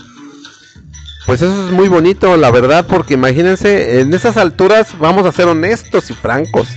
Pues 1.25 1.41
eso 1.41 1.69
es 1.69 1.73
muy 1.73 1.89
bonito, 1.89 2.37
la 2.37 2.51
verdad, 2.51 2.87
porque 2.87 3.15
imagínense, 3.15 4.03
en 4.03 4.13
esas 4.13 4.37
alturas, 4.37 4.89
vamos 4.99 5.25
a 5.25 5.33
ser 5.33 5.47
honestos 5.47 6.11
y 6.11 6.13
francos, 6.13 6.69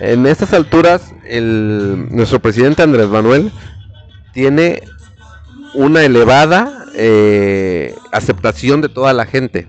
en 0.00 0.26
estas 0.26 0.52
alturas, 0.52 1.14
el, 1.24 2.08
nuestro 2.10 2.40
presidente 2.40 2.82
Andrés 2.82 3.06
Manuel 3.06 3.52
tiene 4.32 4.82
una 5.72 6.02
elevada 6.02 6.86
eh, 6.96 7.94
aceptación 8.10 8.80
de 8.80 8.88
toda 8.88 9.12
la 9.12 9.24
gente. 9.24 9.68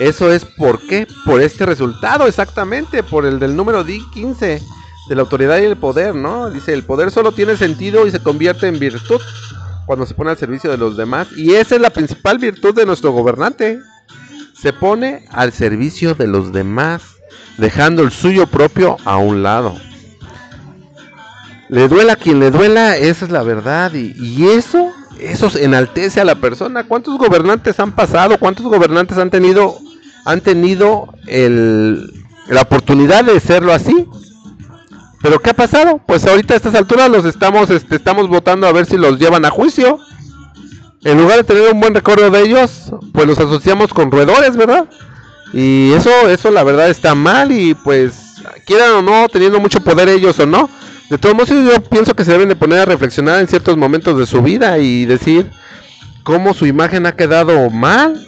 Eso 0.00 0.32
es 0.32 0.44
por 0.44 0.84
qué, 0.88 1.06
por 1.24 1.40
este 1.40 1.64
resultado 1.64 2.26
exactamente, 2.26 3.04
por 3.04 3.24
el 3.24 3.38
del 3.38 3.54
número 3.54 3.84
15 3.86 4.60
de 5.08 5.14
la 5.14 5.22
autoridad 5.22 5.60
y 5.60 5.66
el 5.66 5.76
poder, 5.76 6.16
¿no? 6.16 6.50
Dice, 6.50 6.72
el 6.74 6.82
poder 6.82 7.12
solo 7.12 7.30
tiene 7.30 7.56
sentido 7.56 8.08
y 8.08 8.10
se 8.10 8.20
convierte 8.20 8.66
en 8.66 8.80
virtud 8.80 9.20
cuando 9.90 10.06
se 10.06 10.14
pone 10.14 10.30
al 10.30 10.38
servicio 10.38 10.70
de 10.70 10.78
los 10.78 10.96
demás. 10.96 11.26
Y 11.36 11.54
esa 11.54 11.74
es 11.74 11.80
la 11.80 11.90
principal 11.90 12.38
virtud 12.38 12.72
de 12.76 12.86
nuestro 12.86 13.10
gobernante. 13.10 13.80
Se 14.56 14.72
pone 14.72 15.24
al 15.32 15.52
servicio 15.52 16.14
de 16.14 16.28
los 16.28 16.52
demás, 16.52 17.02
dejando 17.58 18.04
el 18.04 18.12
suyo 18.12 18.46
propio 18.46 18.98
a 19.04 19.16
un 19.16 19.42
lado. 19.42 19.74
Le 21.68 21.88
duela 21.88 22.12
a 22.12 22.16
quien 22.16 22.38
le 22.38 22.52
duela, 22.52 22.96
esa 22.96 23.24
es 23.24 23.32
la 23.32 23.42
verdad. 23.42 23.92
Y, 23.94 24.14
y 24.16 24.50
eso, 24.50 24.92
eso 25.18 25.50
enaltece 25.58 26.20
a 26.20 26.24
la 26.24 26.36
persona. 26.36 26.84
¿Cuántos 26.84 27.18
gobernantes 27.18 27.80
han 27.80 27.90
pasado? 27.90 28.38
¿Cuántos 28.38 28.66
gobernantes 28.66 29.18
han 29.18 29.30
tenido 29.30 29.76
han 30.24 30.40
tenido 30.40 31.12
la 31.26 32.60
oportunidad 32.62 33.24
de 33.24 33.40
serlo 33.40 33.72
así. 33.72 34.06
Pero 35.22 35.40
¿qué 35.40 35.50
ha 35.50 35.54
pasado? 35.54 36.00
Pues 36.06 36.26
ahorita 36.26 36.54
a 36.54 36.56
estas 36.56 36.74
alturas 36.74 37.10
los 37.10 37.24
estamos, 37.24 37.70
este, 37.70 37.96
estamos 37.96 38.28
votando 38.28 38.66
a 38.66 38.72
ver 38.72 38.86
si 38.86 38.96
los 38.96 39.18
llevan 39.18 39.44
a 39.44 39.50
juicio. 39.50 39.98
En 41.04 41.18
lugar 41.18 41.38
de 41.38 41.44
tener 41.44 41.72
un 41.72 41.80
buen 41.80 41.94
recuerdo 41.94 42.30
de 42.30 42.42
ellos, 42.42 42.92
pues 43.12 43.26
los 43.26 43.38
asociamos 43.38 43.92
con 43.92 44.10
roedores, 44.10 44.56
¿verdad? 44.56 44.88
Y 45.52 45.92
eso, 45.92 46.10
eso 46.28 46.50
la 46.50 46.62
verdad 46.62 46.90
está 46.90 47.14
mal 47.14 47.52
y 47.52 47.74
pues 47.74 48.36
quieran 48.66 48.92
o 48.92 49.02
no, 49.02 49.28
teniendo 49.28 49.60
mucho 49.60 49.80
poder 49.80 50.08
ellos 50.08 50.38
o 50.38 50.46
no. 50.46 50.70
De 51.08 51.18
todos 51.18 51.34
modos 51.34 51.48
yo 51.48 51.82
pienso 51.82 52.14
que 52.14 52.24
se 52.24 52.32
deben 52.32 52.48
de 52.48 52.56
poner 52.56 52.80
a 52.80 52.84
reflexionar 52.84 53.40
en 53.40 53.48
ciertos 53.48 53.76
momentos 53.76 54.18
de 54.18 54.26
su 54.26 54.42
vida 54.42 54.78
y 54.78 55.06
decir 55.06 55.50
cómo 56.22 56.54
su 56.54 56.66
imagen 56.66 57.06
ha 57.06 57.16
quedado 57.16 57.68
mal 57.70 58.26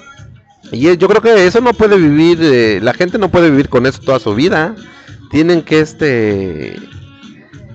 y 0.73 0.97
yo 0.97 1.09
creo 1.09 1.21
que 1.21 1.47
eso 1.47 1.61
no 1.61 1.75
puede 1.75 1.97
vivir, 1.97 2.39
eh, 2.41 2.81
la 2.83 2.95
gente 2.95 3.19
no 3.19 3.29
puede 3.29 3.51
vivir 3.51 3.69
con 3.69 3.87
eso 3.87 4.01
toda 4.01 4.19
su 4.19 4.35
vida. 4.35 4.75
Tienen 5.33 5.63
que, 5.63 5.81
este, 5.81 6.77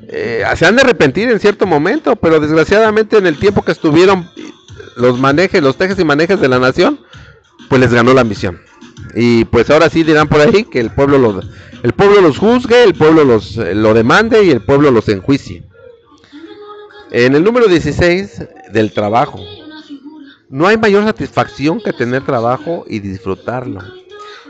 eh, 0.07 0.43
se 0.55 0.65
han 0.65 0.75
de 0.75 0.83
arrepentir 0.83 1.29
en 1.29 1.39
cierto 1.39 1.65
momento, 1.65 2.15
pero 2.15 2.39
desgraciadamente 2.39 3.17
en 3.17 3.27
el 3.27 3.37
tiempo 3.37 3.63
que 3.63 3.73
estuvieron 3.73 4.29
los 4.95 5.19
manejes, 5.19 5.61
los 5.61 5.75
tejes 5.75 5.99
y 5.99 6.05
manejes 6.05 6.39
de 6.39 6.47
la 6.47 6.59
nación, 6.59 6.99
pues 7.67 7.81
les 7.81 7.91
ganó 7.91 8.13
la 8.13 8.23
misión. 8.23 8.61
Y 9.15 9.45
pues 9.45 9.69
ahora 9.69 9.89
sí 9.89 10.03
dirán 10.03 10.27
por 10.27 10.39
ahí 10.39 10.63
que 10.63 10.79
el 10.79 10.91
pueblo 10.91 11.17
los, 11.17 11.45
el 11.83 11.93
pueblo 11.93 12.21
los 12.21 12.37
juzgue, 12.37 12.83
el 12.83 12.93
pueblo 12.93 13.23
los 13.23 13.57
eh, 13.57 13.75
lo 13.75 13.93
demande 13.93 14.43
y 14.43 14.51
el 14.51 14.61
pueblo 14.61 14.91
los 14.91 15.09
enjuicie. 15.09 15.63
En 17.11 17.35
el 17.35 17.43
número 17.43 17.67
16 17.67 18.47
del 18.71 18.93
trabajo. 18.93 19.39
No 20.49 20.67
hay 20.67 20.77
mayor 20.77 21.03
satisfacción 21.03 21.81
que 21.81 21.91
tener 21.91 22.23
trabajo 22.23 22.85
y 22.87 22.99
disfrutarlo. 22.99 23.81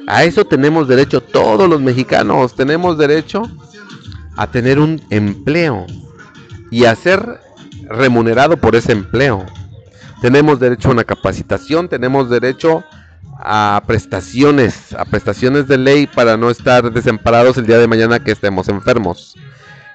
A 0.07 0.23
eso 0.23 0.45
tenemos 0.45 0.87
derecho 0.87 1.21
todos 1.21 1.69
los 1.69 1.81
mexicanos. 1.81 2.55
Tenemos 2.55 2.97
derecho 2.97 3.43
a 4.37 4.47
tener 4.47 4.79
un 4.79 5.01
empleo 5.09 5.85
y 6.71 6.85
a 6.85 6.95
ser 6.95 7.41
remunerado 7.89 8.55
por 8.55 8.75
ese 8.75 8.93
empleo. 8.93 9.45
Tenemos 10.21 10.59
derecho 10.59 10.89
a 10.89 10.93
una 10.93 11.03
capacitación, 11.03 11.89
tenemos 11.89 12.29
derecho 12.29 12.83
a 13.39 13.83
prestaciones, 13.85 14.93
a 14.93 15.05
prestaciones 15.05 15.67
de 15.67 15.77
ley 15.77 16.07
para 16.07 16.37
no 16.37 16.49
estar 16.49 16.91
desamparados 16.91 17.57
el 17.57 17.67
día 17.67 17.77
de 17.77 17.87
mañana 17.87 18.23
que 18.23 18.31
estemos 18.31 18.69
enfermos. 18.69 19.35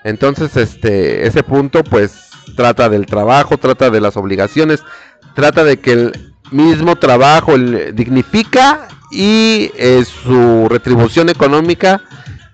Entonces, 0.04 0.56
este, 0.56 1.26
ese 1.26 1.42
punto 1.42 1.82
pues 1.82 2.30
trata 2.54 2.88
del 2.88 3.06
trabajo, 3.06 3.56
trata 3.56 3.90
de 3.90 4.00
las 4.00 4.16
obligaciones, 4.16 4.82
trata 5.34 5.64
de 5.64 5.78
que 5.78 5.92
el 5.92 6.32
mismo 6.50 6.96
trabajo 6.96 7.56
dignifica 7.56 8.88
y 9.12 9.70
eh, 9.76 10.04
su 10.04 10.66
retribución 10.68 11.28
económica 11.28 12.00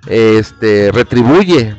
este, 0.07 0.91
retribuye 0.93 1.77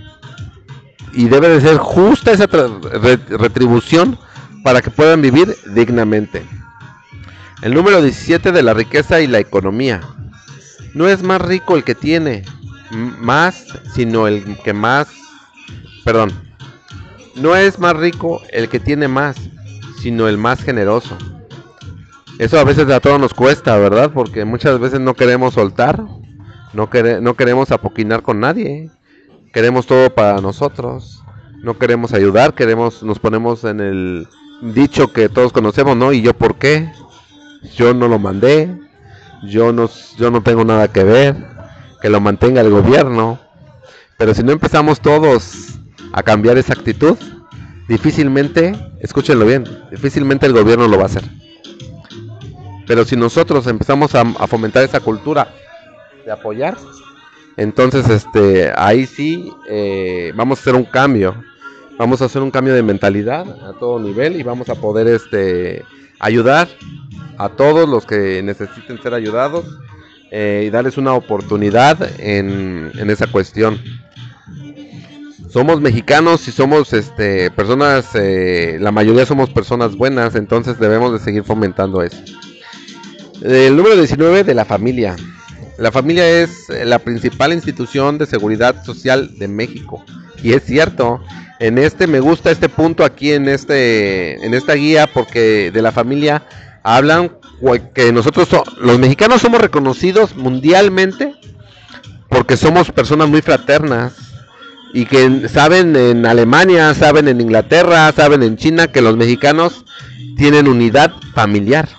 y 1.13 1.27
debe 1.27 1.49
de 1.49 1.61
ser 1.61 1.77
justa 1.77 2.31
esa 2.31 2.47
retribución 2.47 4.17
para 4.63 4.81
que 4.81 4.89
puedan 4.89 5.21
vivir 5.21 5.55
dignamente. 5.73 6.45
El 7.61 7.73
número 7.73 8.01
17 8.01 8.51
de 8.53 8.63
la 8.63 8.73
riqueza 8.73 9.19
y 9.19 9.27
la 9.27 9.39
economía. 9.39 9.99
No 10.93 11.07
es 11.09 11.23
más 11.23 11.41
rico 11.41 11.75
el 11.75 11.83
que 11.83 11.95
tiene 11.95 12.43
más, 12.91 13.65
sino 13.93 14.27
el 14.27 14.57
que 14.63 14.73
más, 14.73 15.07
perdón, 16.05 16.31
no 17.35 17.55
es 17.55 17.79
más 17.79 17.95
rico 17.95 18.41
el 18.51 18.69
que 18.69 18.79
tiene 18.79 19.07
más, 19.07 19.35
sino 20.01 20.27
el 20.27 20.37
más 20.37 20.63
generoso. 20.63 21.17
Eso 22.39 22.57
a 22.57 22.63
veces 22.63 22.89
a 22.89 23.01
todos 23.01 23.19
nos 23.19 23.33
cuesta, 23.33 23.77
¿verdad? 23.77 24.11
Porque 24.13 24.45
muchas 24.45 24.79
veces 24.79 25.01
no 25.01 25.13
queremos 25.13 25.55
soltar, 25.55 26.01
no, 26.71 26.89
no 27.21 27.33
queremos 27.33 27.69
apoquinar 27.71 28.21
con 28.21 28.39
nadie, 28.39 28.89
queremos 29.51 29.85
todo 29.85 30.09
para 30.15 30.39
nosotros, 30.39 31.21
no 31.63 31.77
queremos 31.77 32.13
ayudar, 32.13 32.53
queremos, 32.53 33.03
nos 33.03 33.19
ponemos 33.19 33.65
en 33.65 33.81
el 33.81 34.27
dicho 34.61 35.11
que 35.11 35.27
todos 35.27 35.51
conocemos, 35.51 35.97
¿no? 35.97 36.13
¿Y 36.13 36.21
yo 36.21 36.33
por 36.33 36.55
qué? 36.55 36.89
Yo 37.75 37.93
no 37.93 38.07
lo 38.07 38.19
mandé, 38.19 38.73
yo 39.43 39.73
no, 39.73 39.89
yo 40.17 40.31
no 40.31 40.41
tengo 40.41 40.63
nada 40.63 40.87
que 40.87 41.03
ver, 41.03 41.35
que 42.01 42.09
lo 42.09 42.21
mantenga 42.21 42.61
el 42.61 42.69
gobierno. 42.69 43.37
Pero 44.17 44.33
si 44.33 44.43
no 44.43 44.53
empezamos 44.53 45.01
todos 45.01 45.77
a 46.13 46.23
cambiar 46.23 46.57
esa 46.57 46.71
actitud, 46.71 47.17
difícilmente, 47.89 48.79
escúchenlo 49.01 49.45
bien, 49.45 49.65
difícilmente 49.91 50.45
el 50.45 50.53
gobierno 50.53 50.87
lo 50.87 50.95
va 50.95 51.03
a 51.03 51.07
hacer. 51.07 51.38
Pero 52.89 53.05
si 53.05 53.15
nosotros 53.15 53.67
empezamos 53.67 54.15
a, 54.15 54.25
fomentar 54.47 54.83
esa 54.83 54.99
cultura 54.99 55.47
de 56.25 56.31
apoyar, 56.31 56.75
entonces 57.55 58.09
este, 58.09 58.73
ahí 58.75 59.05
sí 59.05 59.53
eh, 59.69 60.33
vamos 60.35 60.57
a 60.57 60.61
hacer 60.63 60.73
un 60.73 60.85
cambio. 60.85 61.35
Vamos 61.99 62.19
a 62.23 62.25
hacer 62.25 62.41
un 62.41 62.49
cambio 62.49 62.73
de 62.73 62.81
mentalidad 62.81 63.45
a 63.63 63.73
todo 63.73 63.99
nivel 63.99 64.37
y 64.37 64.41
vamos 64.41 64.69
a 64.69 64.75
poder 64.75 65.05
este, 65.05 65.85
ayudar 66.19 66.67
a 67.37 67.49
todos 67.49 67.87
los 67.87 68.07
que 68.07 68.41
necesiten 68.41 68.99
ser 68.99 69.13
ayudados 69.13 69.65
eh, 70.31 70.63
y 70.65 70.71
darles 70.71 70.97
una 70.97 71.13
oportunidad 71.13 72.19
en, 72.19 72.91
esa 73.07 73.27
cuestión. 73.27 73.79
Somos 75.51 75.79
mexicanos 75.79 76.47
y 76.47 76.51
somos 76.51 76.93
este, 76.93 77.51
personas, 77.51 78.15
eh, 78.15 78.79
la 78.81 78.91
mayoría 78.91 79.27
somos 79.27 79.51
personas 79.51 79.95
buenas, 79.95 80.33
entonces 80.33 80.79
debemos 80.79 81.13
de 81.13 81.19
seguir 81.19 81.43
fomentando 81.43 82.01
eso. 82.01 82.17
El 83.41 83.77
número 83.77 83.95
19 83.95 84.43
de 84.43 84.53
la 84.53 84.65
familia. 84.65 85.15
La 85.77 85.91
familia 85.91 86.27
es 86.27 86.67
la 86.69 86.99
principal 86.99 87.53
institución 87.53 88.17
de 88.17 88.25
seguridad 88.25 88.83
social 88.83 89.37
de 89.37 89.47
México. 89.47 90.03
Y 90.43 90.51
es 90.51 90.63
cierto, 90.65 91.21
en 91.59 91.77
este 91.77 92.05
me 92.05 92.19
gusta 92.19 92.51
este 92.51 92.67
punto 92.67 93.05
aquí 93.05 93.31
en 93.31 93.47
este 93.47 94.45
en 94.45 94.53
esta 94.53 94.73
guía 94.73 95.07
porque 95.07 95.71
de 95.73 95.81
la 95.81 95.91
familia 95.91 96.43
hablan 96.83 97.31
que 97.93 98.11
nosotros 98.11 98.49
los 98.79 98.99
mexicanos 98.99 99.41
somos 99.41 99.61
reconocidos 99.61 100.35
mundialmente 100.35 101.33
porque 102.29 102.57
somos 102.57 102.91
personas 102.91 103.29
muy 103.29 103.41
fraternas 103.41 104.13
y 104.93 105.05
que 105.05 105.47
saben 105.49 105.95
en 105.95 106.25
Alemania, 106.25 106.93
saben 106.93 107.27
en 107.27 107.41
Inglaterra, 107.41 108.11
saben 108.11 108.43
en 108.43 108.57
China 108.57 108.87
que 108.87 109.01
los 109.01 109.15
mexicanos 109.17 109.85
tienen 110.35 110.67
unidad 110.67 111.11
familiar. 111.33 111.98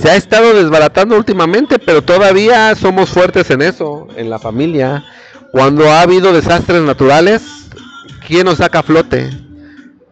Se 0.00 0.10
ha 0.10 0.16
estado 0.16 0.52
desbaratando 0.52 1.16
últimamente, 1.16 1.78
pero 1.78 2.02
todavía 2.02 2.74
somos 2.74 3.10
fuertes 3.10 3.50
en 3.50 3.62
eso, 3.62 4.08
en 4.16 4.28
la 4.28 4.38
familia. 4.38 5.04
Cuando 5.52 5.90
ha 5.90 6.02
habido 6.02 6.32
desastres 6.32 6.82
naturales, 6.82 7.42
¿quién 8.26 8.44
nos 8.44 8.58
saca 8.58 8.80
a 8.80 8.82
flote? 8.82 9.30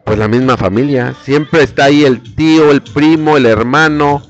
Pues 0.04 0.18
la 0.18 0.26
misma 0.26 0.56
familia. 0.56 1.14
Siempre 1.22 1.62
está 1.62 1.84
ahí 1.84 2.04
el 2.04 2.22
tío, 2.34 2.70
el 2.70 2.82
primo, 2.82 3.36
el 3.36 3.44
hermano, 3.44 4.22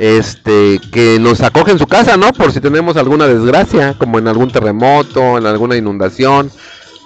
este, 0.00 0.80
que 0.92 1.18
nos 1.20 1.40
acoge 1.42 1.70
en 1.70 1.78
su 1.78 1.86
casa, 1.86 2.16
¿no? 2.16 2.32
Por 2.32 2.52
si 2.52 2.60
tenemos 2.60 2.96
alguna 2.96 3.28
desgracia, 3.28 3.94
como 3.96 4.18
en 4.18 4.26
algún 4.26 4.50
terremoto, 4.50 5.38
en 5.38 5.46
alguna 5.46 5.76
inundación. 5.76 6.50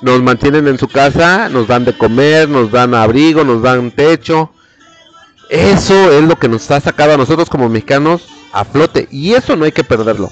Nos 0.00 0.22
mantienen 0.22 0.68
en 0.68 0.78
su 0.78 0.88
casa, 0.88 1.48
nos 1.50 1.68
dan 1.68 1.84
de 1.84 1.92
comer, 1.96 2.48
nos 2.48 2.70
dan 2.70 2.94
abrigo, 2.94 3.44
nos 3.44 3.62
dan 3.62 3.90
techo. 3.90 4.52
Eso 5.48 6.12
es 6.12 6.22
lo 6.24 6.36
que 6.36 6.48
nos 6.48 6.70
ha 6.70 6.80
sacado 6.80 7.14
a 7.14 7.16
nosotros 7.16 7.48
como 7.48 7.68
mexicanos 7.68 8.28
a 8.52 8.64
flote. 8.64 9.08
Y 9.10 9.34
eso 9.34 9.56
no 9.56 9.64
hay 9.64 9.72
que 9.72 9.84
perderlo. 9.84 10.30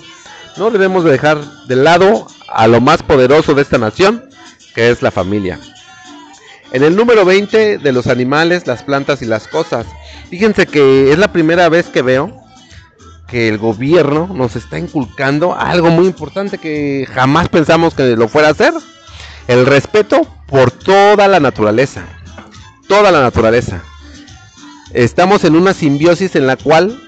No 0.57 0.70
debemos 0.70 1.05
dejar 1.05 1.38
de 1.66 1.76
lado 1.76 2.26
a 2.48 2.66
lo 2.66 2.81
más 2.81 3.02
poderoso 3.02 3.55
de 3.55 3.62
esta 3.62 3.79
nación, 3.79 4.29
que 4.74 4.90
es 4.90 5.02
la 5.02 5.11
familia. 5.11 5.59
En 6.72 6.83
el 6.83 6.96
número 6.96 7.24
20 7.24 7.79
de 7.79 7.92
los 7.92 8.07
animales, 8.07 8.66
las 8.66 8.83
plantas 8.83 9.22
y 9.22 9.26
las 9.26 9.48
cosas. 9.48 9.87
Fíjense 10.29 10.66
que 10.66 11.12
es 11.12 11.18
la 11.18 11.33
primera 11.33 11.68
vez 11.68 11.87
que 11.87 12.02
veo 12.02 12.42
que 13.26 13.48
el 13.48 13.59
gobierno 13.59 14.29
nos 14.33 14.57
está 14.57 14.79
inculcando 14.79 15.55
algo 15.55 15.90
muy 15.90 16.07
importante 16.07 16.59
que 16.59 17.07
jamás 17.12 17.48
pensamos 17.48 17.94
que 17.94 18.16
lo 18.16 18.29
fuera 18.29 18.48
a 18.48 18.52
hacer. 18.52 18.74
El 19.48 19.66
respeto 19.66 20.26
por 20.46 20.70
toda 20.70 21.29
la 21.29 21.40
naturaleza. 21.40 22.05
Toda 22.88 23.11
la 23.11 23.20
naturaleza. 23.20 23.83
Estamos 24.97 25.45
en 25.45 25.57
una 25.57 25.75
simbiosis 25.75 26.37
en 26.37 26.47
la 26.47 26.57
cual 26.57 26.99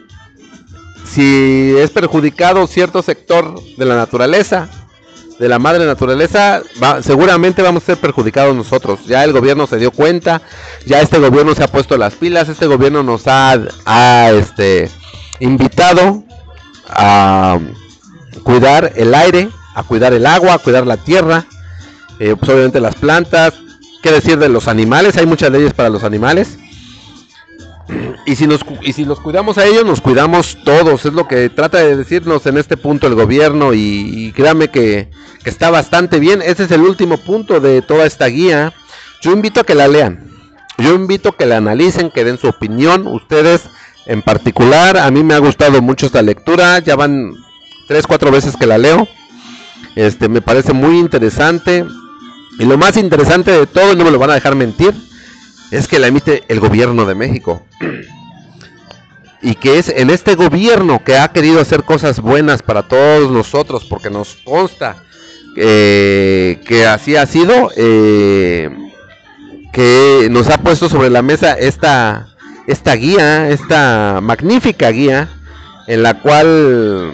si 1.10 1.74
es 1.78 1.88
perjudicado 1.88 2.66
cierto 2.66 3.00
sector 3.00 3.58
de 3.78 3.84
la 3.86 3.96
naturaleza, 3.96 4.68
de 5.38 5.48
la 5.48 5.58
madre 5.58 5.86
naturaleza, 5.86 6.60
seguramente 7.00 7.62
vamos 7.62 7.84
a 7.84 7.86
ser 7.86 7.96
perjudicados 7.96 8.54
nosotros. 8.54 9.06
Ya 9.06 9.24
el 9.24 9.32
gobierno 9.32 9.66
se 9.66 9.78
dio 9.78 9.90
cuenta, 9.90 10.42
ya 10.84 11.00
este 11.00 11.18
gobierno 11.18 11.54
se 11.54 11.64
ha 11.64 11.68
puesto 11.68 11.96
las 11.96 12.12
pilas, 12.12 12.50
este 12.50 12.66
gobierno 12.66 13.02
nos 13.02 13.22
ha, 13.26 13.56
este, 14.32 14.90
invitado 15.40 16.24
a 16.90 17.58
cuidar 18.42 18.92
el 18.96 19.14
aire, 19.14 19.48
a 19.74 19.82
cuidar 19.82 20.12
el 20.12 20.26
agua, 20.26 20.52
a 20.52 20.58
cuidar 20.58 20.86
la 20.86 20.98
tierra, 20.98 21.46
eh, 22.18 22.36
pues 22.38 22.50
obviamente 22.50 22.80
las 22.80 22.96
plantas, 22.96 23.54
qué 24.02 24.12
decir 24.12 24.38
de 24.38 24.50
los 24.50 24.68
animales, 24.68 25.16
hay 25.16 25.24
muchas 25.24 25.50
leyes 25.50 25.72
para 25.72 25.88
los 25.88 26.04
animales. 26.04 26.58
Y 28.26 28.36
si, 28.36 28.46
nos, 28.46 28.60
y 28.82 28.92
si 28.92 29.04
los 29.04 29.20
cuidamos 29.20 29.56
a 29.56 29.64
ellos, 29.64 29.84
nos 29.84 30.00
cuidamos 30.00 30.58
todos, 30.64 31.06
es 31.06 31.12
lo 31.14 31.26
que 31.26 31.48
trata 31.48 31.78
de 31.78 31.96
decirnos 31.96 32.44
en 32.46 32.58
este 32.58 32.76
punto 32.76 33.06
el 33.06 33.14
gobierno 33.14 33.72
y, 33.72 34.32
créame 34.36 34.68
que, 34.68 35.08
está 35.44 35.70
bastante 35.70 36.18
bien. 36.18 36.42
Ese 36.42 36.64
es 36.64 36.70
el 36.70 36.82
último 36.82 37.16
punto 37.16 37.58
de 37.60 37.80
toda 37.80 38.04
esta 38.04 38.26
guía. 38.26 38.74
Yo 39.22 39.32
invito 39.32 39.60
a 39.60 39.64
que 39.64 39.74
la 39.74 39.88
lean, 39.88 40.30
yo 40.76 40.94
invito 40.94 41.30
a 41.30 41.36
que 41.36 41.46
la 41.46 41.56
analicen, 41.56 42.10
que 42.10 42.24
den 42.24 42.36
su 42.36 42.48
opinión. 42.48 43.06
Ustedes 43.06 43.62
en 44.08 44.22
particular. 44.22 44.98
A 44.98 45.10
mí 45.10 45.22
me 45.22 45.34
ha 45.34 45.38
gustado 45.38 45.80
mucho 45.80 46.06
esta 46.06 46.22
lectura, 46.22 46.80
ya 46.80 46.96
van 46.96 47.34
tres, 47.86 48.06
cuatro 48.06 48.32
veces 48.32 48.56
que 48.56 48.66
la 48.66 48.78
leo. 48.78 49.06
Este, 49.94 50.28
me 50.28 50.40
parece 50.40 50.72
muy 50.72 50.98
interesante. 50.98 51.84
Y 52.58 52.64
lo 52.64 52.76
más 52.76 52.96
interesante 52.96 53.52
de 53.52 53.66
todo, 53.66 53.94
no 53.94 54.04
me 54.04 54.10
lo 54.10 54.18
van 54.18 54.30
a 54.30 54.34
dejar 54.34 54.56
mentir, 54.56 54.92
es 55.70 55.88
que 55.88 55.98
la 55.98 56.06
emite 56.06 56.44
el 56.48 56.60
gobierno 56.60 57.04
de 57.04 57.14
México. 57.14 57.62
Y 59.40 59.54
que 59.54 59.78
es 59.78 59.88
en 59.88 60.10
este 60.10 60.34
gobierno 60.34 61.02
que 61.04 61.16
ha 61.16 61.28
querido 61.28 61.60
hacer 61.60 61.84
cosas 61.84 62.20
buenas 62.20 62.62
para 62.62 62.88
todos 62.88 63.30
nosotros, 63.30 63.84
porque 63.84 64.10
nos 64.10 64.36
consta 64.44 65.04
eh, 65.56 66.60
que 66.66 66.86
así 66.86 67.16
ha 67.16 67.26
sido, 67.26 67.70
eh, 67.76 68.70
que 69.72 70.28
nos 70.30 70.48
ha 70.48 70.58
puesto 70.58 70.88
sobre 70.88 71.10
la 71.10 71.22
mesa 71.22 71.52
esta, 71.52 72.28
esta 72.66 72.94
guía, 72.94 73.48
esta 73.50 74.20
magnífica 74.22 74.90
guía, 74.90 75.28
en 75.86 76.02
la 76.02 76.20
cual 76.20 77.12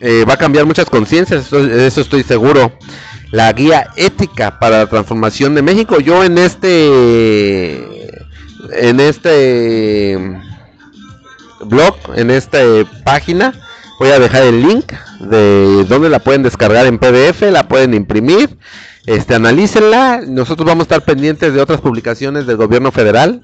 eh, 0.00 0.24
va 0.28 0.34
a 0.34 0.38
cambiar 0.38 0.66
muchas 0.66 0.90
conciencias, 0.90 1.52
eso, 1.52 2.00
estoy 2.00 2.22
seguro. 2.22 2.72
La 3.32 3.50
guía 3.54 3.90
ética 3.96 4.58
para 4.58 4.78
la 4.78 4.86
transformación 4.86 5.54
de 5.54 5.62
México. 5.62 5.98
Yo 6.00 6.22
en 6.22 6.36
este, 6.36 7.76
en 8.72 9.00
este 9.00 10.38
blog, 11.64 11.96
en 12.14 12.30
esta 12.30 12.58
página, 13.04 13.54
voy 13.98 14.10
a 14.10 14.18
dejar 14.18 14.42
el 14.42 14.62
link 14.62 14.92
de 15.20 15.84
donde 15.88 16.10
la 16.10 16.18
pueden 16.18 16.42
descargar 16.42 16.86
en 16.86 16.98
PDF, 16.98 17.40
la 17.50 17.66
pueden 17.68 17.94
imprimir, 17.94 18.58
este, 19.06 19.34
analícenla. 19.34 20.20
Nosotros 20.26 20.66
vamos 20.66 20.82
a 20.82 20.88
estar 20.94 21.02
pendientes 21.02 21.54
de 21.54 21.62
otras 21.62 21.80
publicaciones 21.80 22.46
del 22.46 22.58
gobierno 22.58 22.92
federal 22.92 23.42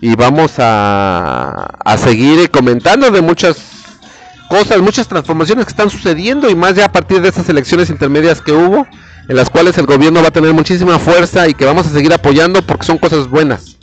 y 0.00 0.16
vamos 0.16 0.54
a, 0.58 1.68
a 1.84 1.98
seguir 1.98 2.50
comentando 2.50 3.08
de 3.12 3.22
muchas 3.22 3.71
cosas, 4.52 4.82
muchas 4.82 5.08
transformaciones 5.08 5.64
que 5.64 5.70
están 5.70 5.88
sucediendo 5.88 6.50
y 6.50 6.54
más 6.54 6.74
ya 6.74 6.84
a 6.84 6.92
partir 6.92 7.22
de 7.22 7.28
estas 7.30 7.48
elecciones 7.48 7.88
intermedias 7.88 8.42
que 8.42 8.52
hubo, 8.52 8.86
en 9.26 9.34
las 9.34 9.48
cuales 9.48 9.78
el 9.78 9.86
gobierno 9.86 10.20
va 10.20 10.28
a 10.28 10.30
tener 10.30 10.52
muchísima 10.52 10.98
fuerza 10.98 11.48
y 11.48 11.54
que 11.54 11.64
vamos 11.64 11.86
a 11.86 11.90
seguir 11.90 12.12
apoyando 12.12 12.60
porque 12.60 12.84
son 12.84 12.98
cosas 12.98 13.30
buenas. 13.30 13.78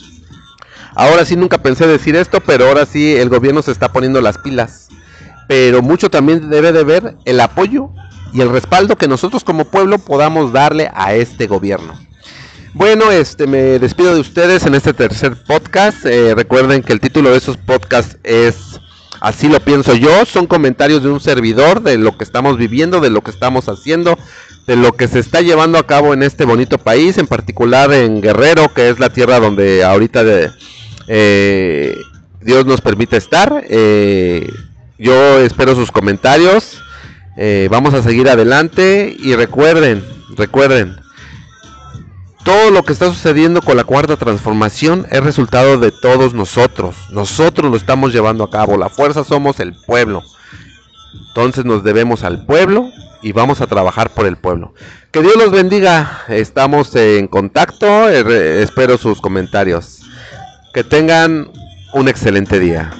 Ahora 0.94 1.24
sí 1.24 1.34
nunca 1.34 1.58
pensé 1.58 1.88
decir 1.88 2.14
esto, 2.14 2.38
pero 2.40 2.68
ahora 2.68 2.86
sí 2.86 3.16
el 3.16 3.28
gobierno 3.28 3.62
se 3.62 3.72
está 3.72 3.92
poniendo 3.92 4.20
las 4.20 4.38
pilas. 4.38 4.86
Pero 5.48 5.82
mucho 5.82 6.08
también 6.08 6.48
debe 6.50 6.70
de 6.70 6.84
ver 6.84 7.16
el 7.24 7.40
apoyo 7.40 7.90
y 8.32 8.40
el 8.40 8.50
respaldo 8.50 8.94
que 8.94 9.08
nosotros 9.08 9.42
como 9.42 9.64
pueblo 9.64 9.98
podamos 9.98 10.52
darle 10.52 10.88
a 10.94 11.14
este 11.14 11.48
gobierno. 11.48 11.98
Bueno, 12.74 13.10
este 13.10 13.48
me 13.48 13.80
despido 13.80 14.14
de 14.14 14.20
ustedes 14.20 14.64
en 14.66 14.76
este 14.76 14.94
tercer 14.94 15.34
podcast. 15.48 16.06
Eh, 16.06 16.32
recuerden 16.36 16.84
que 16.84 16.92
el 16.92 17.00
título 17.00 17.32
de 17.32 17.38
esos 17.38 17.56
podcasts 17.56 18.18
es 18.22 18.80
Así 19.20 19.48
lo 19.48 19.60
pienso 19.60 19.94
yo. 19.94 20.24
Son 20.24 20.46
comentarios 20.46 21.02
de 21.02 21.10
un 21.10 21.20
servidor 21.20 21.82
de 21.82 21.98
lo 21.98 22.16
que 22.16 22.24
estamos 22.24 22.56
viviendo, 22.56 23.00
de 23.00 23.10
lo 23.10 23.20
que 23.22 23.30
estamos 23.30 23.68
haciendo, 23.68 24.18
de 24.66 24.76
lo 24.76 24.92
que 24.92 25.08
se 25.08 25.18
está 25.18 25.40
llevando 25.40 25.78
a 25.78 25.86
cabo 25.86 26.14
en 26.14 26.22
este 26.22 26.44
bonito 26.44 26.78
país, 26.78 27.18
en 27.18 27.26
particular 27.26 27.92
en 27.92 28.20
Guerrero, 28.20 28.72
que 28.72 28.88
es 28.88 28.98
la 28.98 29.10
tierra 29.10 29.40
donde 29.40 29.84
ahorita 29.84 30.24
de, 30.24 30.50
eh, 31.08 31.96
Dios 32.40 32.66
nos 32.66 32.80
permite 32.80 33.16
estar. 33.16 33.64
Eh, 33.68 34.50
yo 34.98 35.40
espero 35.40 35.74
sus 35.74 35.90
comentarios. 35.90 36.82
vamos 37.70 37.94
a 37.94 38.02
seguir 38.02 38.28
adelante 38.28 39.16
y 39.18 39.34
recuerden, 39.34 40.04
recuerden, 40.36 40.99
todo 42.44 42.70
lo 42.70 42.82
que 42.84 42.92
está 42.92 43.06
sucediendo 43.06 43.60
con 43.60 43.76
la 43.76 43.84
cuarta 43.84 44.16
transformación 44.16 45.06
es 45.10 45.22
resultado 45.22 45.78
de 45.78 45.90
todos 45.90 46.32
nosotros. 46.32 46.96
Nosotros 47.10 47.70
lo 47.70 47.76
estamos 47.76 48.12
llevando 48.12 48.44
a 48.44 48.50
cabo. 48.50 48.78
La 48.78 48.88
fuerza 48.88 49.24
somos 49.24 49.60
el 49.60 49.74
pueblo. 49.74 50.22
Entonces 51.28 51.64
nos 51.64 51.84
debemos 51.84 52.24
al 52.24 52.46
pueblo 52.46 52.90
y 53.22 53.32
vamos 53.32 53.60
a 53.60 53.66
trabajar 53.66 54.10
por 54.10 54.26
el 54.26 54.36
pueblo. 54.36 54.74
Que 55.10 55.20
Dios 55.20 55.36
los 55.36 55.50
bendiga. 55.50 56.22
Estamos 56.28 56.94
en 56.96 57.28
contacto. 57.28 58.08
Eh, 58.08 58.62
espero 58.62 58.96
sus 58.96 59.20
comentarios. 59.20 60.00
Que 60.72 60.82
tengan 60.82 61.50
un 61.92 62.08
excelente 62.08 62.58
día. 62.58 62.90